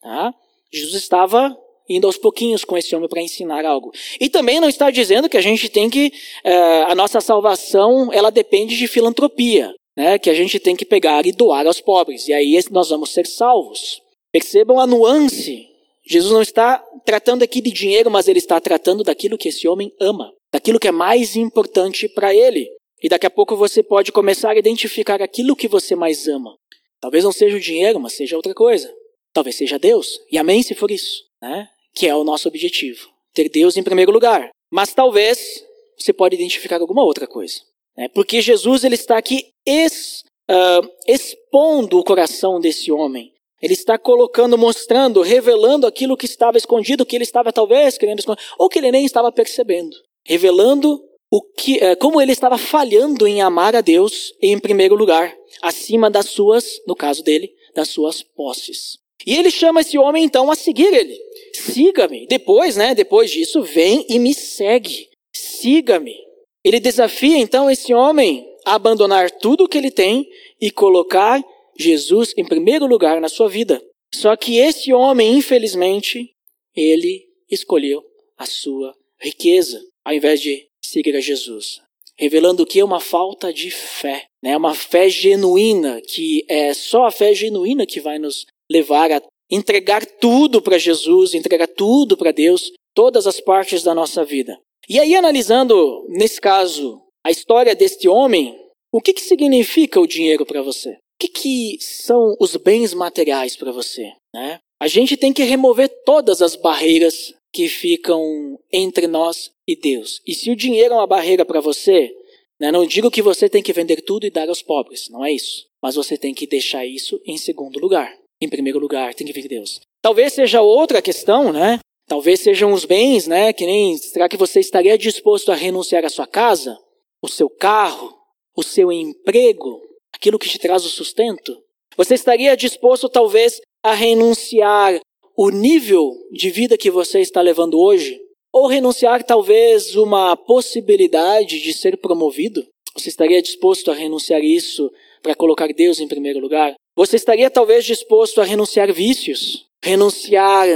Tá? 0.00 0.34
Jesus 0.72 1.02
estava 1.02 1.56
indo 1.88 2.06
aos 2.06 2.16
pouquinhos 2.16 2.64
com 2.64 2.76
esse 2.76 2.94
homem 2.94 3.08
para 3.08 3.22
ensinar 3.22 3.64
algo. 3.64 3.92
E 4.20 4.28
também 4.28 4.60
não 4.60 4.68
está 4.68 4.90
dizendo 4.90 5.28
que 5.28 5.36
a 5.36 5.42
gente 5.42 5.68
tem 5.68 5.90
que, 5.90 6.12
uh, 6.44 6.90
a 6.90 6.94
nossa 6.94 7.20
salvação, 7.20 8.12
ela 8.12 8.30
depende 8.30 8.76
de 8.76 8.86
filantropia, 8.86 9.72
né? 9.96 10.18
que 10.18 10.30
a 10.30 10.34
gente 10.34 10.58
tem 10.58 10.76
que 10.76 10.84
pegar 10.84 11.26
e 11.26 11.32
doar 11.32 11.66
aos 11.66 11.80
pobres, 11.80 12.28
e 12.28 12.32
aí 12.32 12.58
nós 12.70 12.88
vamos 12.88 13.10
ser 13.10 13.26
salvos. 13.26 14.00
Percebam 14.30 14.80
a 14.80 14.86
nuance 14.86 15.72
Jesus 16.04 16.32
não 16.32 16.42
está 16.42 16.78
tratando 17.04 17.42
aqui 17.42 17.60
de 17.60 17.70
dinheiro, 17.70 18.10
mas 18.10 18.28
ele 18.28 18.38
está 18.38 18.60
tratando 18.60 19.04
daquilo 19.04 19.38
que 19.38 19.48
esse 19.48 19.68
homem 19.68 19.92
ama, 20.00 20.32
daquilo 20.52 20.80
que 20.80 20.88
é 20.88 20.92
mais 20.92 21.36
importante 21.36 22.08
para 22.08 22.34
ele. 22.34 22.68
E 23.02 23.08
daqui 23.08 23.26
a 23.26 23.30
pouco 23.30 23.56
você 23.56 23.82
pode 23.82 24.12
começar 24.12 24.50
a 24.50 24.58
identificar 24.58 25.22
aquilo 25.22 25.56
que 25.56 25.68
você 25.68 25.94
mais 25.94 26.26
ama. 26.28 26.56
Talvez 27.00 27.24
não 27.24 27.32
seja 27.32 27.56
o 27.56 27.60
dinheiro, 27.60 27.98
mas 27.98 28.14
seja 28.14 28.36
outra 28.36 28.54
coisa. 28.54 28.92
Talvez 29.32 29.56
seja 29.56 29.78
Deus. 29.78 30.20
E 30.30 30.38
amém 30.38 30.62
se 30.62 30.74
for 30.74 30.90
isso, 30.90 31.22
né? 31.40 31.68
Que 31.94 32.06
é 32.06 32.14
o 32.14 32.24
nosso 32.24 32.48
objetivo. 32.48 33.08
Ter 33.32 33.48
Deus 33.48 33.76
em 33.76 33.82
primeiro 33.82 34.12
lugar. 34.12 34.50
Mas 34.70 34.94
talvez 34.94 35.64
você 35.98 36.12
pode 36.12 36.36
identificar 36.36 36.80
alguma 36.80 37.04
outra 37.04 37.26
coisa. 37.26 37.60
Né? 37.96 38.08
Porque 38.08 38.40
Jesus 38.40 38.84
ele 38.84 38.94
está 38.94 39.18
aqui 39.18 39.48
ex, 39.66 40.24
uh, 40.50 40.88
expondo 41.06 41.98
o 41.98 42.04
coração 42.04 42.60
desse 42.60 42.90
homem. 42.90 43.32
Ele 43.60 43.74
está 43.74 43.96
colocando, 43.96 44.58
mostrando, 44.58 45.22
revelando 45.22 45.86
aquilo 45.86 46.16
que 46.16 46.26
estava 46.26 46.58
escondido, 46.58 47.06
que 47.06 47.14
ele 47.14 47.22
estava 47.22 47.52
talvez 47.52 47.96
querendo 47.96 48.18
esconder, 48.18 48.42
ou 48.58 48.68
que 48.68 48.78
ele 48.78 48.90
nem 48.90 49.04
estava 49.04 49.30
percebendo. 49.30 49.96
Revelando 50.26 51.00
o 51.30 51.40
que, 51.40 51.78
eh, 51.78 51.94
como 51.94 52.20
ele 52.20 52.32
estava 52.32 52.58
falhando 52.58 53.26
em 53.26 53.40
amar 53.40 53.76
a 53.76 53.80
Deus 53.80 54.34
em 54.42 54.58
primeiro 54.58 54.96
lugar, 54.96 55.34
acima 55.62 56.10
das 56.10 56.26
suas, 56.26 56.80
no 56.86 56.96
caso 56.96 57.22
dele, 57.22 57.54
das 57.74 57.88
suas 57.88 58.22
posses. 58.22 58.98
E 59.24 59.36
ele 59.36 59.50
chama 59.50 59.80
esse 59.80 59.96
homem 59.96 60.24
então 60.24 60.50
a 60.50 60.56
seguir 60.56 60.92
ele. 60.92 61.16
Siga-me. 61.54 62.26
Depois, 62.26 62.76
né, 62.76 62.94
depois 62.94 63.30
disso, 63.30 63.62
vem 63.62 64.04
e 64.08 64.18
me 64.18 64.34
segue. 64.34 65.08
Siga-me. 65.32 66.16
Ele 66.64 66.80
desafia 66.80 67.38
então 67.38 67.70
esse 67.70 67.94
homem 67.94 68.44
abandonar 68.64 69.30
tudo 69.30 69.64
o 69.64 69.68
que 69.68 69.78
ele 69.78 69.90
tem 69.90 70.28
e 70.60 70.70
colocar 70.70 71.42
Jesus 71.78 72.32
em 72.36 72.44
primeiro 72.44 72.86
lugar 72.86 73.20
na 73.20 73.28
sua 73.28 73.48
vida. 73.48 73.82
Só 74.14 74.36
que 74.36 74.58
esse 74.58 74.92
homem, 74.92 75.36
infelizmente, 75.36 76.30
ele 76.74 77.24
escolheu 77.50 78.02
a 78.36 78.46
sua 78.46 78.94
riqueza, 79.20 79.80
ao 80.04 80.14
invés 80.14 80.40
de 80.40 80.66
seguir 80.84 81.16
a 81.16 81.20
Jesus. 81.20 81.80
Revelando 82.16 82.66
que 82.66 82.80
é 82.80 82.84
uma 82.84 83.00
falta 83.00 83.52
de 83.52 83.70
fé, 83.70 84.26
né? 84.42 84.56
uma 84.56 84.74
fé 84.74 85.08
genuína, 85.08 86.00
que 86.02 86.44
é 86.48 86.74
só 86.74 87.06
a 87.06 87.10
fé 87.10 87.34
genuína 87.34 87.86
que 87.86 88.00
vai 88.00 88.18
nos 88.18 88.44
levar 88.70 89.10
a 89.10 89.22
entregar 89.50 90.04
tudo 90.04 90.60
para 90.60 90.78
Jesus, 90.78 91.34
entregar 91.34 91.68
tudo 91.68 92.16
para 92.16 92.32
Deus, 92.32 92.70
todas 92.94 93.26
as 93.26 93.40
partes 93.40 93.82
da 93.82 93.94
nossa 93.94 94.24
vida. 94.24 94.58
E 94.88 94.98
aí, 94.98 95.14
analisando, 95.14 96.04
nesse 96.08 96.40
caso, 96.40 97.01
a 97.24 97.30
história 97.30 97.74
deste 97.74 98.08
homem, 98.08 98.58
o 98.92 99.00
que, 99.00 99.12
que 99.12 99.20
significa 99.20 100.00
o 100.00 100.06
dinheiro 100.06 100.44
para 100.44 100.62
você? 100.62 100.90
O 100.90 100.96
que, 101.18 101.28
que 101.28 101.78
são 101.80 102.36
os 102.40 102.56
bens 102.56 102.92
materiais 102.92 103.56
para 103.56 103.70
você? 103.70 104.12
Né? 104.34 104.58
A 104.80 104.88
gente 104.88 105.16
tem 105.16 105.32
que 105.32 105.44
remover 105.44 105.88
todas 106.04 106.42
as 106.42 106.56
barreiras 106.56 107.32
que 107.52 107.68
ficam 107.68 108.58
entre 108.72 109.06
nós 109.06 109.50
e 109.68 109.76
Deus. 109.76 110.20
E 110.26 110.34
se 110.34 110.50
o 110.50 110.56
dinheiro 110.56 110.94
é 110.94 110.96
uma 110.96 111.06
barreira 111.06 111.44
para 111.44 111.60
você, 111.60 112.12
né, 112.60 112.72
não 112.72 112.86
digo 112.86 113.10
que 113.10 113.22
você 113.22 113.48
tem 113.48 113.62
que 113.62 113.72
vender 113.72 114.02
tudo 114.02 114.26
e 114.26 114.30
dar 114.30 114.48
aos 114.48 114.62
pobres, 114.62 115.08
não 115.10 115.24
é 115.24 115.32
isso. 115.32 115.66
Mas 115.82 115.94
você 115.94 116.16
tem 116.16 116.34
que 116.34 116.46
deixar 116.46 116.84
isso 116.86 117.20
em 117.24 117.36
segundo 117.36 117.78
lugar. 117.78 118.12
Em 118.40 118.48
primeiro 118.48 118.78
lugar, 118.78 119.14
tem 119.14 119.26
que 119.26 119.32
vir 119.32 119.46
Deus. 119.46 119.80
Talvez 120.00 120.32
seja 120.32 120.62
outra 120.62 121.00
questão, 121.00 121.52
né? 121.52 121.78
Talvez 122.08 122.40
sejam 122.40 122.72
os 122.72 122.84
bens, 122.84 123.26
né? 123.26 123.52
Que 123.52 123.64
nem 123.64 123.96
será 123.96 124.28
que 124.28 124.36
você 124.36 124.58
estaria 124.58 124.98
disposto 124.98 125.52
a 125.52 125.54
renunciar 125.54 126.04
à 126.04 126.08
sua 126.08 126.26
casa, 126.26 126.76
o 127.22 127.28
seu 127.28 127.48
carro, 127.48 128.12
o 128.56 128.62
seu 128.62 128.90
emprego, 128.90 129.80
aquilo 130.12 130.38
que 130.38 130.48
te 130.48 130.58
traz 130.58 130.84
o 130.84 130.88
sustento? 130.88 131.56
Você 131.96 132.14
estaria 132.14 132.56
disposto 132.56 133.08
talvez 133.08 133.60
a 133.82 133.94
renunciar 133.94 135.00
o 135.36 135.50
nível 135.50 136.12
de 136.32 136.50
vida 136.50 136.76
que 136.76 136.90
você 136.90 137.20
está 137.20 137.40
levando 137.40 137.78
hoje? 137.78 138.20
Ou 138.52 138.66
renunciar 138.66 139.22
talvez 139.22 139.96
uma 139.96 140.36
possibilidade 140.36 141.60
de 141.60 141.72
ser 141.72 141.96
promovido? 141.96 142.66
Você 142.94 143.08
estaria 143.08 143.40
disposto 143.40 143.90
a 143.90 143.94
renunciar 143.94 144.42
isso 144.42 144.90
para 145.22 145.34
colocar 145.34 145.68
Deus 145.68 146.00
em 146.00 146.08
primeiro 146.08 146.38
lugar? 146.38 146.74
Você 146.94 147.16
estaria 147.16 147.50
talvez 147.50 147.86
disposto 147.86 148.40
a 148.40 148.44
renunciar 148.44 148.92
vícios, 148.92 149.66
renunciar 149.82 150.68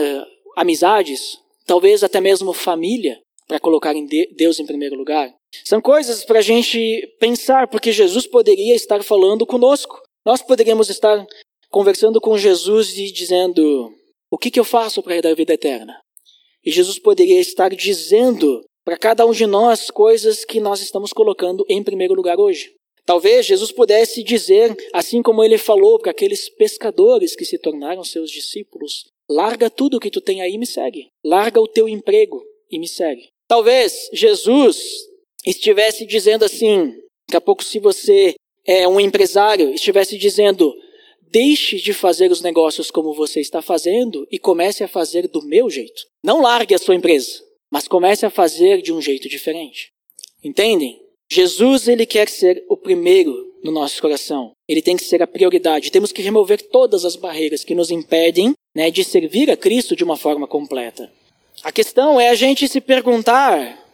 amizades, 0.56 1.38
talvez 1.66 2.02
até 2.02 2.20
mesmo 2.20 2.54
família, 2.54 3.20
para 3.46 3.60
colocar 3.60 3.94
Deus 4.34 4.58
em 4.58 4.64
primeiro 4.64 4.96
lugar? 4.96 5.34
São 5.64 5.80
coisas 5.80 6.24
para 6.24 6.38
a 6.38 6.42
gente 6.42 7.06
pensar, 7.18 7.68
porque 7.68 7.92
Jesus 7.92 8.26
poderia 8.26 8.74
estar 8.74 9.02
falando 9.02 9.46
conosco. 9.46 10.00
Nós 10.24 10.42
poderíamos 10.42 10.90
estar 10.90 11.26
conversando 11.70 12.20
com 12.20 12.36
Jesus 12.36 12.96
e 12.96 13.10
dizendo: 13.12 13.92
O 14.30 14.38
que, 14.38 14.50
que 14.50 14.60
eu 14.60 14.64
faço 14.64 15.02
para 15.02 15.16
a 15.16 15.34
vida 15.34 15.54
eterna? 15.54 15.98
E 16.64 16.70
Jesus 16.70 16.98
poderia 16.98 17.40
estar 17.40 17.70
dizendo 17.70 18.64
para 18.84 18.96
cada 18.96 19.26
um 19.26 19.32
de 19.32 19.46
nós 19.46 19.90
coisas 19.90 20.44
que 20.44 20.60
nós 20.60 20.80
estamos 20.80 21.12
colocando 21.12 21.64
em 21.68 21.82
primeiro 21.82 22.14
lugar 22.14 22.38
hoje. 22.38 22.72
Talvez 23.04 23.46
Jesus 23.46 23.70
pudesse 23.70 24.22
dizer, 24.24 24.76
assim 24.92 25.22
como 25.22 25.44
ele 25.44 25.58
falou 25.58 25.98
para 25.98 26.10
aqueles 26.10 26.48
pescadores 26.48 27.36
que 27.36 27.44
se 27.44 27.56
tornaram 27.56 28.02
seus 28.02 28.30
discípulos: 28.30 29.04
larga 29.30 29.70
tudo 29.70 29.96
o 29.96 30.00
que 30.00 30.10
tu 30.10 30.20
tem 30.20 30.42
aí 30.42 30.54
e 30.54 30.58
me 30.58 30.66
segue. 30.66 31.06
Larga 31.24 31.60
o 31.60 31.68
teu 31.68 31.88
emprego 31.88 32.42
e 32.70 32.78
me 32.80 32.88
segue. 32.88 33.28
Talvez 33.48 34.08
Jesus 34.12 35.06
estivesse 35.46 36.04
dizendo 36.04 36.44
assim, 36.44 36.92
daqui 37.28 37.36
a 37.36 37.40
pouco, 37.40 37.62
se 37.62 37.78
você 37.78 38.34
é 38.66 38.86
um 38.88 39.00
empresário, 39.00 39.72
estivesse 39.72 40.18
dizendo: 40.18 40.74
deixe 41.30 41.76
de 41.76 41.92
fazer 41.92 42.30
os 42.30 42.42
negócios 42.42 42.90
como 42.90 43.14
você 43.14 43.40
está 43.40 43.62
fazendo 43.62 44.26
e 44.30 44.38
comece 44.38 44.82
a 44.82 44.88
fazer 44.88 45.28
do 45.28 45.42
meu 45.42 45.70
jeito. 45.70 46.02
Não 46.22 46.42
largue 46.42 46.74
a 46.74 46.78
sua 46.78 46.94
empresa, 46.94 47.40
mas 47.70 47.86
comece 47.86 48.26
a 48.26 48.30
fazer 48.30 48.82
de 48.82 48.92
um 48.92 49.00
jeito 49.00 49.28
diferente. 49.28 49.90
Entendem? 50.42 51.00
Jesus, 51.30 51.88
ele 51.88 52.06
quer 52.06 52.28
ser 52.28 52.64
o 52.68 52.76
primeiro 52.76 53.54
no 53.64 53.72
nosso 53.72 54.00
coração. 54.00 54.52
Ele 54.68 54.80
tem 54.80 54.96
que 54.96 55.04
ser 55.04 55.22
a 55.22 55.26
prioridade. 55.26 55.90
Temos 55.90 56.12
que 56.12 56.22
remover 56.22 56.62
todas 56.62 57.04
as 57.04 57.16
barreiras 57.16 57.64
que 57.64 57.74
nos 57.74 57.90
impedem 57.90 58.52
né, 58.74 58.90
de 58.90 59.02
servir 59.02 59.50
a 59.50 59.56
Cristo 59.56 59.96
de 59.96 60.04
uma 60.04 60.16
forma 60.16 60.46
completa. 60.46 61.10
A 61.64 61.72
questão 61.72 62.20
é 62.20 62.28
a 62.28 62.34
gente 62.34 62.68
se 62.68 62.80
perguntar 62.80 63.85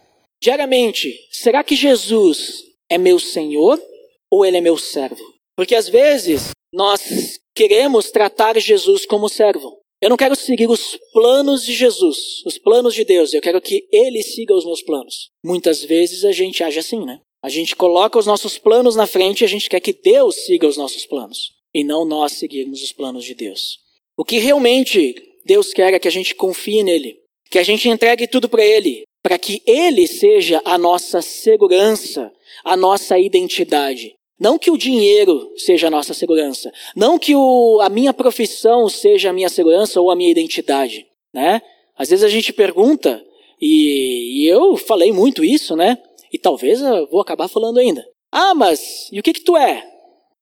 diariamente: 0.43 1.17
será 1.31 1.63
que 1.63 1.75
Jesus 1.75 2.63
é 2.89 2.97
meu 2.97 3.17
Senhor 3.17 3.81
ou 4.29 4.45
ele 4.45 4.57
é 4.57 4.61
meu 4.61 4.77
servo? 4.77 5.23
Porque 5.55 5.73
às 5.73 5.87
vezes 5.87 6.49
nós 6.73 7.39
queremos 7.55 8.11
tratar 8.11 8.59
Jesus 8.59 9.05
como 9.05 9.29
servo. 9.29 9.79
Eu 10.01 10.09
não 10.09 10.17
quero 10.17 10.35
seguir 10.35 10.69
os 10.69 10.99
planos 11.13 11.63
de 11.63 11.73
Jesus, 11.73 12.17
os 12.45 12.57
planos 12.57 12.93
de 12.93 13.05
Deus. 13.05 13.33
Eu 13.33 13.41
quero 13.41 13.61
que 13.61 13.87
Ele 13.89 14.21
siga 14.21 14.53
os 14.53 14.65
meus 14.65 14.81
planos. 14.81 15.29
Muitas 15.41 15.81
vezes 15.81 16.25
a 16.25 16.33
gente 16.33 16.61
age 16.61 16.77
assim, 16.77 17.05
né? 17.05 17.21
A 17.41 17.47
gente 17.47 17.73
coloca 17.73 18.19
os 18.19 18.25
nossos 18.25 18.57
planos 18.57 18.97
na 18.97 19.07
frente 19.07 19.41
e 19.41 19.45
a 19.45 19.47
gente 19.47 19.69
quer 19.69 19.79
que 19.79 19.93
Deus 19.93 20.35
siga 20.43 20.67
os 20.67 20.75
nossos 20.75 21.05
planos. 21.05 21.53
E 21.73 21.85
não 21.85 22.03
nós 22.03 22.33
seguirmos 22.33 22.83
os 22.83 22.91
planos 22.91 23.23
de 23.23 23.33
Deus. 23.33 23.77
O 24.17 24.25
que 24.25 24.39
realmente 24.39 25.15
Deus 25.45 25.73
quer 25.73 25.93
é 25.93 25.99
que 25.99 26.07
a 26.07 26.11
gente 26.11 26.35
confie 26.35 26.83
nele. 26.83 27.17
Que 27.49 27.59
a 27.59 27.63
gente 27.63 27.87
entregue 27.87 28.27
tudo 28.27 28.49
para 28.49 28.65
Ele. 28.65 29.03
Para 29.23 29.39
que 29.39 29.63
Ele 29.65 30.05
seja 30.05 30.61
a 30.65 30.77
nossa 30.77 31.21
segurança, 31.21 32.31
a 32.63 32.77
nossa 32.77 33.17
identidade. 33.17 34.13
Não 34.39 34.59
que 34.59 34.69
o 34.69 34.77
dinheiro 34.77 35.51
seja 35.55 35.87
a 35.87 35.89
nossa 35.89 36.13
segurança. 36.13 36.71
Não 36.95 37.17
que 37.17 37.33
o, 37.33 37.79
a 37.81 37.89
minha 37.89 38.13
profissão 38.13 38.89
seja 38.89 39.29
a 39.29 39.33
minha 39.33 39.47
segurança 39.49 40.01
ou 40.01 40.11
a 40.11 40.15
minha 40.15 40.29
identidade. 40.29 41.07
Né? 41.33 41.61
Às 41.97 42.09
vezes 42.09 42.25
a 42.25 42.29
gente 42.29 42.51
pergunta, 42.51 43.23
e, 43.61 44.43
e 44.43 44.47
eu 44.47 44.75
falei 44.75 45.13
muito 45.13 45.43
isso, 45.43 45.75
né? 45.75 45.97
E 46.31 46.37
talvez 46.37 46.81
eu 46.81 47.07
vou 47.07 47.21
acabar 47.21 47.47
falando 47.47 47.77
ainda. 47.77 48.05
Ah, 48.31 48.53
mas 48.53 49.07
e 49.11 49.19
o 49.19 49.23
que 49.23 49.31
que 49.31 49.43
tu 49.43 49.55
é? 49.55 49.87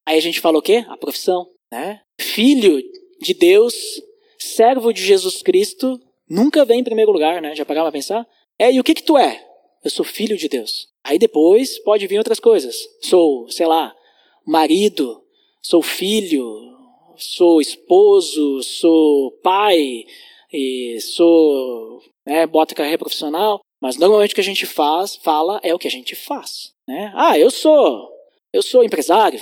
Aí 0.05 0.17
a 0.17 0.21
gente 0.21 0.39
fala 0.39 0.57
o 0.57 0.61
quê? 0.61 0.83
A 0.87 0.97
profissão, 0.97 1.47
né? 1.71 2.01
Filho 2.19 2.81
de 3.21 3.33
Deus, 3.33 3.75
servo 4.39 4.91
de 4.91 5.03
Jesus 5.03 5.43
Cristo, 5.43 5.99
nunca 6.27 6.65
vem 6.65 6.79
em 6.79 6.83
primeiro 6.83 7.11
lugar, 7.11 7.41
né? 7.41 7.55
Já 7.55 7.65
pararam 7.65 7.87
a 7.87 7.91
pensar? 7.91 8.25
É, 8.61 8.71
e 8.71 8.79
o 8.79 8.83
que 8.83 8.93
que 8.93 9.01
tu 9.01 9.17
é? 9.17 9.43
Eu 9.83 9.89
sou 9.89 10.05
filho 10.05 10.37
de 10.37 10.47
Deus. 10.47 10.87
Aí 11.03 11.17
depois 11.17 11.79
pode 11.79 12.05
vir 12.05 12.19
outras 12.19 12.39
coisas. 12.39 12.75
Sou, 13.01 13.49
sei 13.49 13.65
lá, 13.65 13.91
marido, 14.45 15.19
sou 15.59 15.81
filho, 15.81 16.45
sou 17.17 17.59
esposo, 17.59 18.61
sou 18.61 19.31
pai, 19.41 20.05
e 20.53 20.99
sou, 21.01 22.03
né, 22.23 22.45
bota 22.45 22.75
carreira 22.75 22.99
profissional. 22.99 23.61
Mas 23.81 23.97
normalmente 23.97 24.33
o 24.33 24.35
que 24.35 24.41
a 24.41 24.43
gente 24.43 24.67
faz, 24.67 25.15
fala 25.15 25.59
é 25.63 25.73
o 25.73 25.79
que 25.79 25.87
a 25.87 25.91
gente 25.91 26.15
faz. 26.15 26.71
Né? 26.87 27.11
Ah, 27.15 27.39
eu 27.39 27.49
sou, 27.49 28.11
eu 28.53 28.61
sou 28.61 28.83
empresário, 28.83 29.41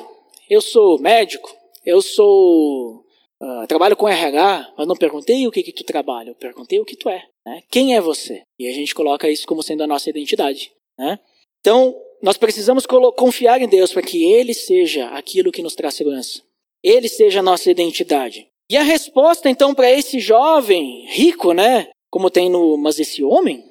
eu 0.50 0.62
sou 0.62 0.98
médico, 0.98 1.54
eu 1.86 2.02
sou 2.02 3.04
Uh, 3.42 3.66
trabalho 3.68 3.96
com 3.96 4.08
RH, 4.08 4.74
mas 4.78 4.88
não 4.88 4.98
perguntei 4.98 5.48
o 5.48 5.52
que, 5.52 5.64
que 5.64 5.72
tu 5.72 5.84
trabalha, 5.84 6.30
eu 6.30 6.36
perguntei 6.36 6.78
o 6.80 6.86
que 6.86 6.98
tu 6.98 7.08
é. 7.08 7.24
Né? 7.46 7.64
Quem 7.72 7.96
é 7.96 8.02
você? 8.02 8.42
E 8.60 8.68
a 8.68 8.74
gente 8.74 8.94
coloca 8.94 9.30
isso 9.30 9.48
como 9.48 9.64
sendo 9.64 9.84
a 9.84 9.88
nossa 9.88 10.10
identidade. 10.10 10.72
Né? 10.98 11.18
Então, 11.62 11.96
nós 12.22 12.38
precisamos 12.38 12.86
confiar 12.86 13.62
em 13.62 13.68
Deus 13.68 13.94
para 13.94 14.02
que 14.02 14.26
Ele 14.26 14.54
seja 14.54 15.08
aquilo 15.10 15.52
que 15.52 15.62
nos 15.62 15.74
traz 15.74 15.94
segurança. 15.94 16.42
Ele 16.84 17.08
seja 17.08 17.40
a 17.40 17.44
nossa 17.44 17.72
identidade. 17.72 18.48
E 18.70 18.78
a 18.78 18.84
resposta, 18.84 19.50
então, 19.50 19.74
para 19.74 19.90
esse 19.90 20.20
jovem 20.20 21.06
rico, 21.08 21.54
né? 21.54 21.90
Como 22.12 22.30
tem 22.30 22.50
no. 22.50 22.78
Mas 22.78 23.00
esse 23.00 23.24
homem, 23.24 23.64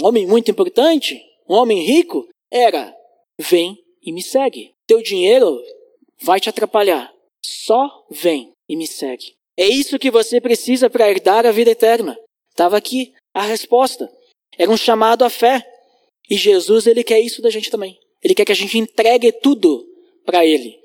um 0.00 0.06
homem 0.06 0.26
muito 0.26 0.50
importante, 0.50 1.22
um 1.48 1.54
homem 1.54 1.82
rico, 1.82 2.26
era: 2.50 2.94
vem 3.38 3.76
e 4.02 4.12
me 4.12 4.22
segue. 4.22 4.72
Teu 4.86 5.02
dinheiro 5.02 5.62
vai 6.22 6.40
te 6.40 6.48
atrapalhar. 6.48 7.12
Só 7.44 8.06
vem 8.10 8.52
e 8.68 8.76
me 8.76 8.86
segue. 8.86 9.34
É 9.56 9.66
isso 9.66 9.98
que 9.98 10.10
você 10.10 10.40
precisa 10.40 10.90
para 10.90 11.08
herdar 11.10 11.46
a 11.46 11.50
vida 11.50 11.70
eterna. 11.70 12.16
Estava 12.50 12.76
aqui 12.76 13.14
a 13.32 13.42
resposta. 13.42 14.10
Era 14.58 14.70
um 14.70 14.76
chamado 14.76 15.24
à 15.24 15.30
fé. 15.30 15.64
E 16.28 16.36
Jesus, 16.36 16.86
ele 16.86 17.02
quer 17.02 17.20
isso 17.20 17.40
da 17.40 17.50
gente 17.50 17.70
também. 17.70 17.98
Ele 18.22 18.34
quer 18.34 18.44
que 18.44 18.52
a 18.52 18.56
gente 18.56 18.78
entregue 18.78 19.32
tudo 19.32 19.86
para 20.24 20.44
ele. 20.44 20.78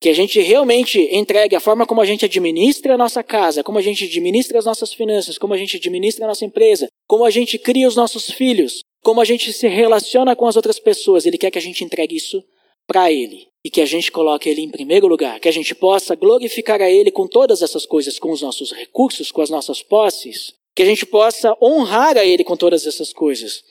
Que 0.00 0.08
a 0.08 0.14
gente 0.14 0.40
realmente 0.40 1.00
entregue 1.12 1.56
a 1.56 1.60
forma 1.60 1.86
como 1.86 2.00
a 2.00 2.04
gente 2.04 2.24
administra 2.24 2.94
a 2.94 2.98
nossa 2.98 3.22
casa, 3.22 3.64
como 3.64 3.78
a 3.78 3.82
gente 3.82 4.04
administra 4.04 4.58
as 4.58 4.64
nossas 4.64 4.92
finanças, 4.92 5.38
como 5.38 5.54
a 5.54 5.56
gente 5.56 5.76
administra 5.76 6.24
a 6.24 6.28
nossa 6.28 6.44
empresa, 6.44 6.86
como 7.06 7.24
a 7.24 7.30
gente 7.30 7.58
cria 7.58 7.88
os 7.88 7.96
nossos 7.96 8.30
filhos, 8.30 8.80
como 9.02 9.20
a 9.20 9.24
gente 9.24 9.52
se 9.52 9.66
relaciona 9.66 10.36
com 10.36 10.46
as 10.46 10.56
outras 10.56 10.78
pessoas. 10.78 11.26
Ele 11.26 11.38
quer 11.38 11.50
que 11.50 11.58
a 11.58 11.62
gente 11.62 11.82
entregue 11.82 12.16
isso 12.16 12.44
para 12.86 13.10
ele 13.10 13.47
e 13.68 13.70
que 13.70 13.82
a 13.82 13.86
gente 13.86 14.10
coloque 14.10 14.48
ele 14.48 14.62
em 14.62 14.70
primeiro 14.70 15.06
lugar, 15.06 15.38
que 15.38 15.46
a 15.46 15.52
gente 15.52 15.74
possa 15.74 16.14
glorificar 16.14 16.80
a 16.80 16.90
ele 16.90 17.10
com 17.10 17.26
todas 17.26 17.60
essas 17.60 17.84
coisas, 17.84 18.18
com 18.18 18.30
os 18.30 18.40
nossos 18.40 18.72
recursos, 18.72 19.30
com 19.30 19.42
as 19.42 19.50
nossas 19.50 19.82
posses, 19.82 20.54
que 20.74 20.82
a 20.82 20.86
gente 20.86 21.04
possa 21.04 21.54
honrar 21.60 22.16
a 22.16 22.24
ele 22.24 22.42
com 22.42 22.56
todas 22.56 22.86
essas 22.86 23.12
coisas, 23.12 23.62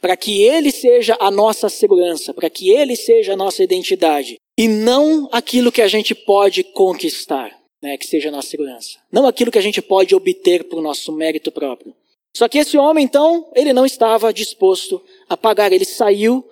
para 0.00 0.16
que 0.16 0.42
ele 0.42 0.72
seja 0.72 1.16
a 1.20 1.30
nossa 1.30 1.68
segurança, 1.68 2.34
para 2.34 2.50
que 2.50 2.68
ele 2.68 2.96
seja 2.96 3.34
a 3.34 3.36
nossa 3.36 3.62
identidade 3.62 4.38
e 4.58 4.66
não 4.66 5.28
aquilo 5.30 5.70
que 5.70 5.82
a 5.82 5.86
gente 5.86 6.16
pode 6.16 6.64
conquistar, 6.64 7.56
né, 7.80 7.96
que 7.96 8.08
seja 8.08 8.30
a 8.30 8.32
nossa 8.32 8.48
segurança, 8.48 8.98
não 9.12 9.24
aquilo 9.24 9.52
que 9.52 9.58
a 9.58 9.62
gente 9.62 9.80
pode 9.80 10.16
obter 10.16 10.64
por 10.64 10.82
nosso 10.82 11.12
mérito 11.12 11.52
próprio, 11.52 11.94
Só 12.36 12.48
que 12.48 12.58
esse 12.58 12.76
homem, 12.76 13.04
então, 13.04 13.52
ele 13.54 13.72
não 13.72 13.86
estava 13.86 14.32
disposto 14.32 15.00
a 15.28 15.36
pagar. 15.36 15.72
Ele 15.72 15.84
saiu 15.84 16.44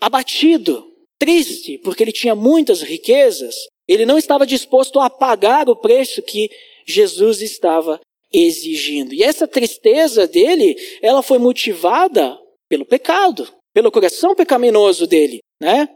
abatido, 0.00 0.93
triste, 1.24 1.78
porque 1.78 2.02
ele 2.02 2.12
tinha 2.12 2.34
muitas 2.34 2.82
riquezas. 2.82 3.54
Ele 3.88 4.04
não 4.04 4.18
estava 4.18 4.46
disposto 4.46 5.00
a 5.00 5.08
pagar 5.08 5.70
o 5.70 5.76
preço 5.76 6.20
que 6.20 6.50
Jesus 6.86 7.40
estava 7.40 7.98
exigindo. 8.30 9.14
E 9.14 9.22
essa 9.22 9.48
tristeza 9.48 10.26
dele, 10.26 10.76
ela 11.00 11.22
foi 11.22 11.38
motivada 11.38 12.38
pelo 12.68 12.84
pecado, 12.84 13.48
pelo 13.72 13.90
coração 13.90 14.34
pecaminoso 14.34 15.06
dele, 15.06 15.40
né? 15.58 15.88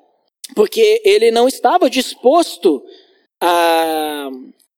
Porque 0.55 1.03
ele 1.05 1.31
não 1.31 1.47
estava 1.47 1.91
disposto 1.91 2.83
a, 3.39 4.31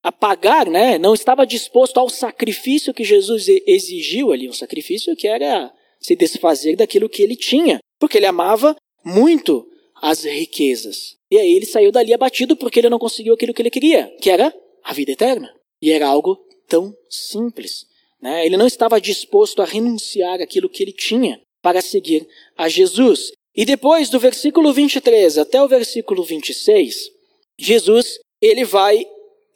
a 0.03 0.11
pagar, 0.11 0.67
né? 0.67 0.99
Não 0.99 1.15
estava 1.15 1.47
disposto 1.47 1.99
ao 2.01 2.09
sacrifício 2.09 2.93
que 2.93 3.05
Jesus 3.05 3.47
exigiu 3.69 4.33
ali, 4.33 4.49
um 4.49 4.53
sacrifício 4.53 5.15
que 5.15 5.29
era 5.29 5.73
se 6.01 6.17
desfazer 6.17 6.75
daquilo 6.75 7.09
que 7.09 7.23
ele 7.23 7.37
tinha, 7.37 7.79
porque 8.01 8.19
ele 8.19 8.27
amava 8.27 8.75
muito 9.05 9.70
as 10.01 10.25
riquezas. 10.25 11.17
E 11.31 11.39
aí 11.39 11.55
ele 11.55 11.67
saiu 11.67 11.93
dali 11.93 12.13
abatido 12.13 12.57
porque 12.57 12.81
ele 12.81 12.89
não 12.89 12.99
conseguiu 12.99 13.35
aquilo 13.35 13.55
que 13.55 13.63
ele 13.63 13.71
queria, 13.71 14.07
que 14.21 14.31
era 14.31 14.55
a 14.83 14.93
vida 14.93 15.13
eterna. 15.13 15.53
E 15.81 15.91
era 15.91 16.07
algo 16.07 16.37
tão 16.69 16.95
simples. 17.09 17.87
Né? 18.21 18.45
Ele 18.45 18.57
não 18.57 18.67
estava 18.67 19.01
disposto 19.01 19.63
a 19.63 19.65
renunciar 19.65 20.41
aquilo 20.41 20.69
que 20.69 20.83
ele 20.83 20.93
tinha 20.93 21.41
para 21.63 21.81
seguir 21.81 22.27
a 22.57 22.69
Jesus. 22.69 23.33
E 23.55 23.65
depois 23.65 24.09
do 24.09 24.19
versículo 24.19 24.73
23 24.73 25.39
até 25.39 25.63
o 25.63 25.69
versículo 25.69 26.23
26, 26.23 27.11
Jesus 27.59 28.19
ele 28.41 28.65
vai 28.65 29.05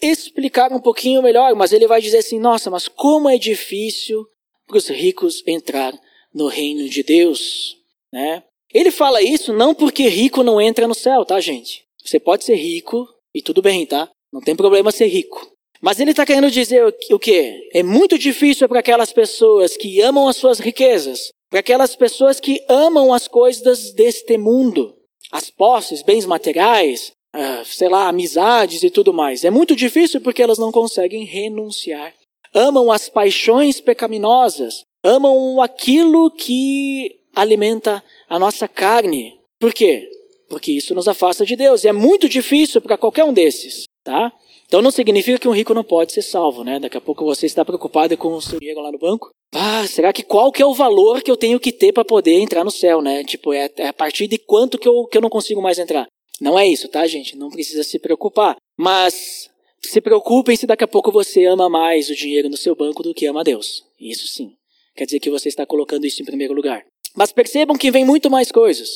explicar 0.00 0.72
um 0.72 0.80
pouquinho 0.80 1.22
melhor, 1.22 1.54
mas 1.54 1.72
ele 1.72 1.86
vai 1.86 2.00
dizer 2.00 2.18
assim: 2.18 2.38
nossa, 2.38 2.70
mas 2.70 2.88
como 2.88 3.28
é 3.28 3.38
difícil 3.38 4.26
para 4.66 4.76
os 4.76 4.88
ricos 4.88 5.42
entrar 5.46 5.98
no 6.32 6.48
reino 6.48 6.88
de 6.88 7.02
Deus, 7.02 7.76
né? 8.12 8.42
Ele 8.74 8.90
fala 8.90 9.22
isso 9.22 9.52
não 9.52 9.72
porque 9.72 10.08
rico 10.08 10.42
não 10.42 10.60
entra 10.60 10.88
no 10.88 10.94
céu, 10.94 11.24
tá, 11.24 11.40
gente? 11.40 11.84
Você 12.04 12.18
pode 12.18 12.44
ser 12.44 12.56
rico 12.56 13.08
e 13.32 13.40
tudo 13.40 13.62
bem, 13.62 13.86
tá? 13.86 14.10
Não 14.32 14.40
tem 14.40 14.56
problema 14.56 14.90
ser 14.90 15.06
rico. 15.06 15.48
Mas 15.80 16.00
ele 16.00 16.10
está 16.10 16.26
querendo 16.26 16.50
dizer 16.50 16.82
o 17.10 17.18
quê? 17.18 17.68
É 17.72 17.82
muito 17.82 18.18
difícil 18.18 18.68
para 18.68 18.80
aquelas 18.80 19.12
pessoas 19.12 19.76
que 19.76 20.00
amam 20.00 20.26
as 20.26 20.36
suas 20.36 20.58
riquezas, 20.58 21.28
para 21.50 21.60
aquelas 21.60 21.94
pessoas 21.94 22.40
que 22.40 22.64
amam 22.68 23.12
as 23.12 23.28
coisas 23.28 23.92
deste 23.92 24.36
mundo, 24.36 24.94
as 25.30 25.50
posses, 25.50 26.02
bens 26.02 26.26
materiais, 26.26 27.12
uh, 27.34 27.64
sei 27.64 27.88
lá, 27.88 28.08
amizades 28.08 28.82
e 28.82 28.90
tudo 28.90 29.12
mais. 29.12 29.44
É 29.44 29.50
muito 29.50 29.76
difícil 29.76 30.20
porque 30.20 30.42
elas 30.42 30.58
não 30.58 30.72
conseguem 30.72 31.24
renunciar. 31.24 32.12
Amam 32.52 32.90
as 32.90 33.08
paixões 33.08 33.80
pecaminosas, 33.80 34.84
amam 35.02 35.60
aquilo 35.60 36.30
que 36.30 37.20
alimenta 37.34 38.02
a 38.34 38.38
nossa 38.38 38.66
carne. 38.66 39.38
Por 39.60 39.72
quê? 39.72 40.08
Porque 40.48 40.72
isso 40.72 40.94
nos 40.94 41.06
afasta 41.06 41.46
de 41.46 41.54
Deus. 41.56 41.84
E 41.84 41.88
é 41.88 41.92
muito 41.92 42.28
difícil 42.28 42.80
para 42.80 42.98
qualquer 42.98 43.24
um 43.24 43.32
desses, 43.32 43.84
tá? 44.02 44.32
Então 44.66 44.82
não 44.82 44.90
significa 44.90 45.38
que 45.38 45.48
um 45.48 45.54
rico 45.54 45.72
não 45.72 45.84
pode 45.84 46.12
ser 46.12 46.22
salvo, 46.22 46.64
né? 46.64 46.80
Daqui 46.80 46.96
a 46.96 47.00
pouco 47.00 47.24
você 47.24 47.46
está 47.46 47.64
preocupado 47.64 48.16
com 48.16 48.34
o 48.34 48.42
seu 48.42 48.58
dinheiro 48.58 48.80
lá 48.80 48.90
no 48.90 48.98
banco. 48.98 49.30
Ah, 49.54 49.86
será 49.86 50.12
que 50.12 50.24
qual 50.24 50.50
que 50.50 50.60
é 50.60 50.66
o 50.66 50.74
valor 50.74 51.22
que 51.22 51.30
eu 51.30 51.36
tenho 51.36 51.60
que 51.60 51.70
ter 51.70 51.92
para 51.92 52.04
poder 52.04 52.40
entrar 52.40 52.64
no 52.64 52.72
céu, 52.72 53.00
né? 53.00 53.22
Tipo, 53.22 53.52
é, 53.52 53.70
é, 53.76 53.88
a 53.88 53.92
partir 53.92 54.26
de 54.26 54.36
quanto 54.36 54.78
que 54.78 54.88
eu, 54.88 55.04
que 55.04 55.16
eu 55.16 55.22
não 55.22 55.30
consigo 55.30 55.62
mais 55.62 55.78
entrar? 55.78 56.08
Não 56.40 56.58
é 56.58 56.66
isso, 56.66 56.88
tá, 56.88 57.06
gente? 57.06 57.36
Não 57.36 57.50
precisa 57.50 57.84
se 57.84 58.00
preocupar. 58.00 58.56
Mas 58.76 59.48
se 59.80 60.00
preocupem 60.00 60.56
se 60.56 60.66
daqui 60.66 60.82
a 60.82 60.88
pouco 60.88 61.12
você 61.12 61.44
ama 61.44 61.68
mais 61.68 62.10
o 62.10 62.16
dinheiro 62.16 62.48
no 62.48 62.56
seu 62.56 62.74
banco 62.74 63.02
do 63.02 63.14
que 63.14 63.26
ama 63.26 63.44
Deus. 63.44 63.84
Isso 64.00 64.26
sim. 64.26 64.56
Quer 64.96 65.04
dizer 65.04 65.20
que 65.20 65.30
você 65.30 65.48
está 65.48 65.64
colocando 65.64 66.04
isso 66.04 66.20
em 66.20 66.24
primeiro 66.24 66.52
lugar. 66.54 66.84
Mas 67.16 67.32
percebam 67.32 67.76
que 67.76 67.90
vem 67.90 68.04
muito 68.04 68.30
mais 68.30 68.50
coisas. 68.50 68.88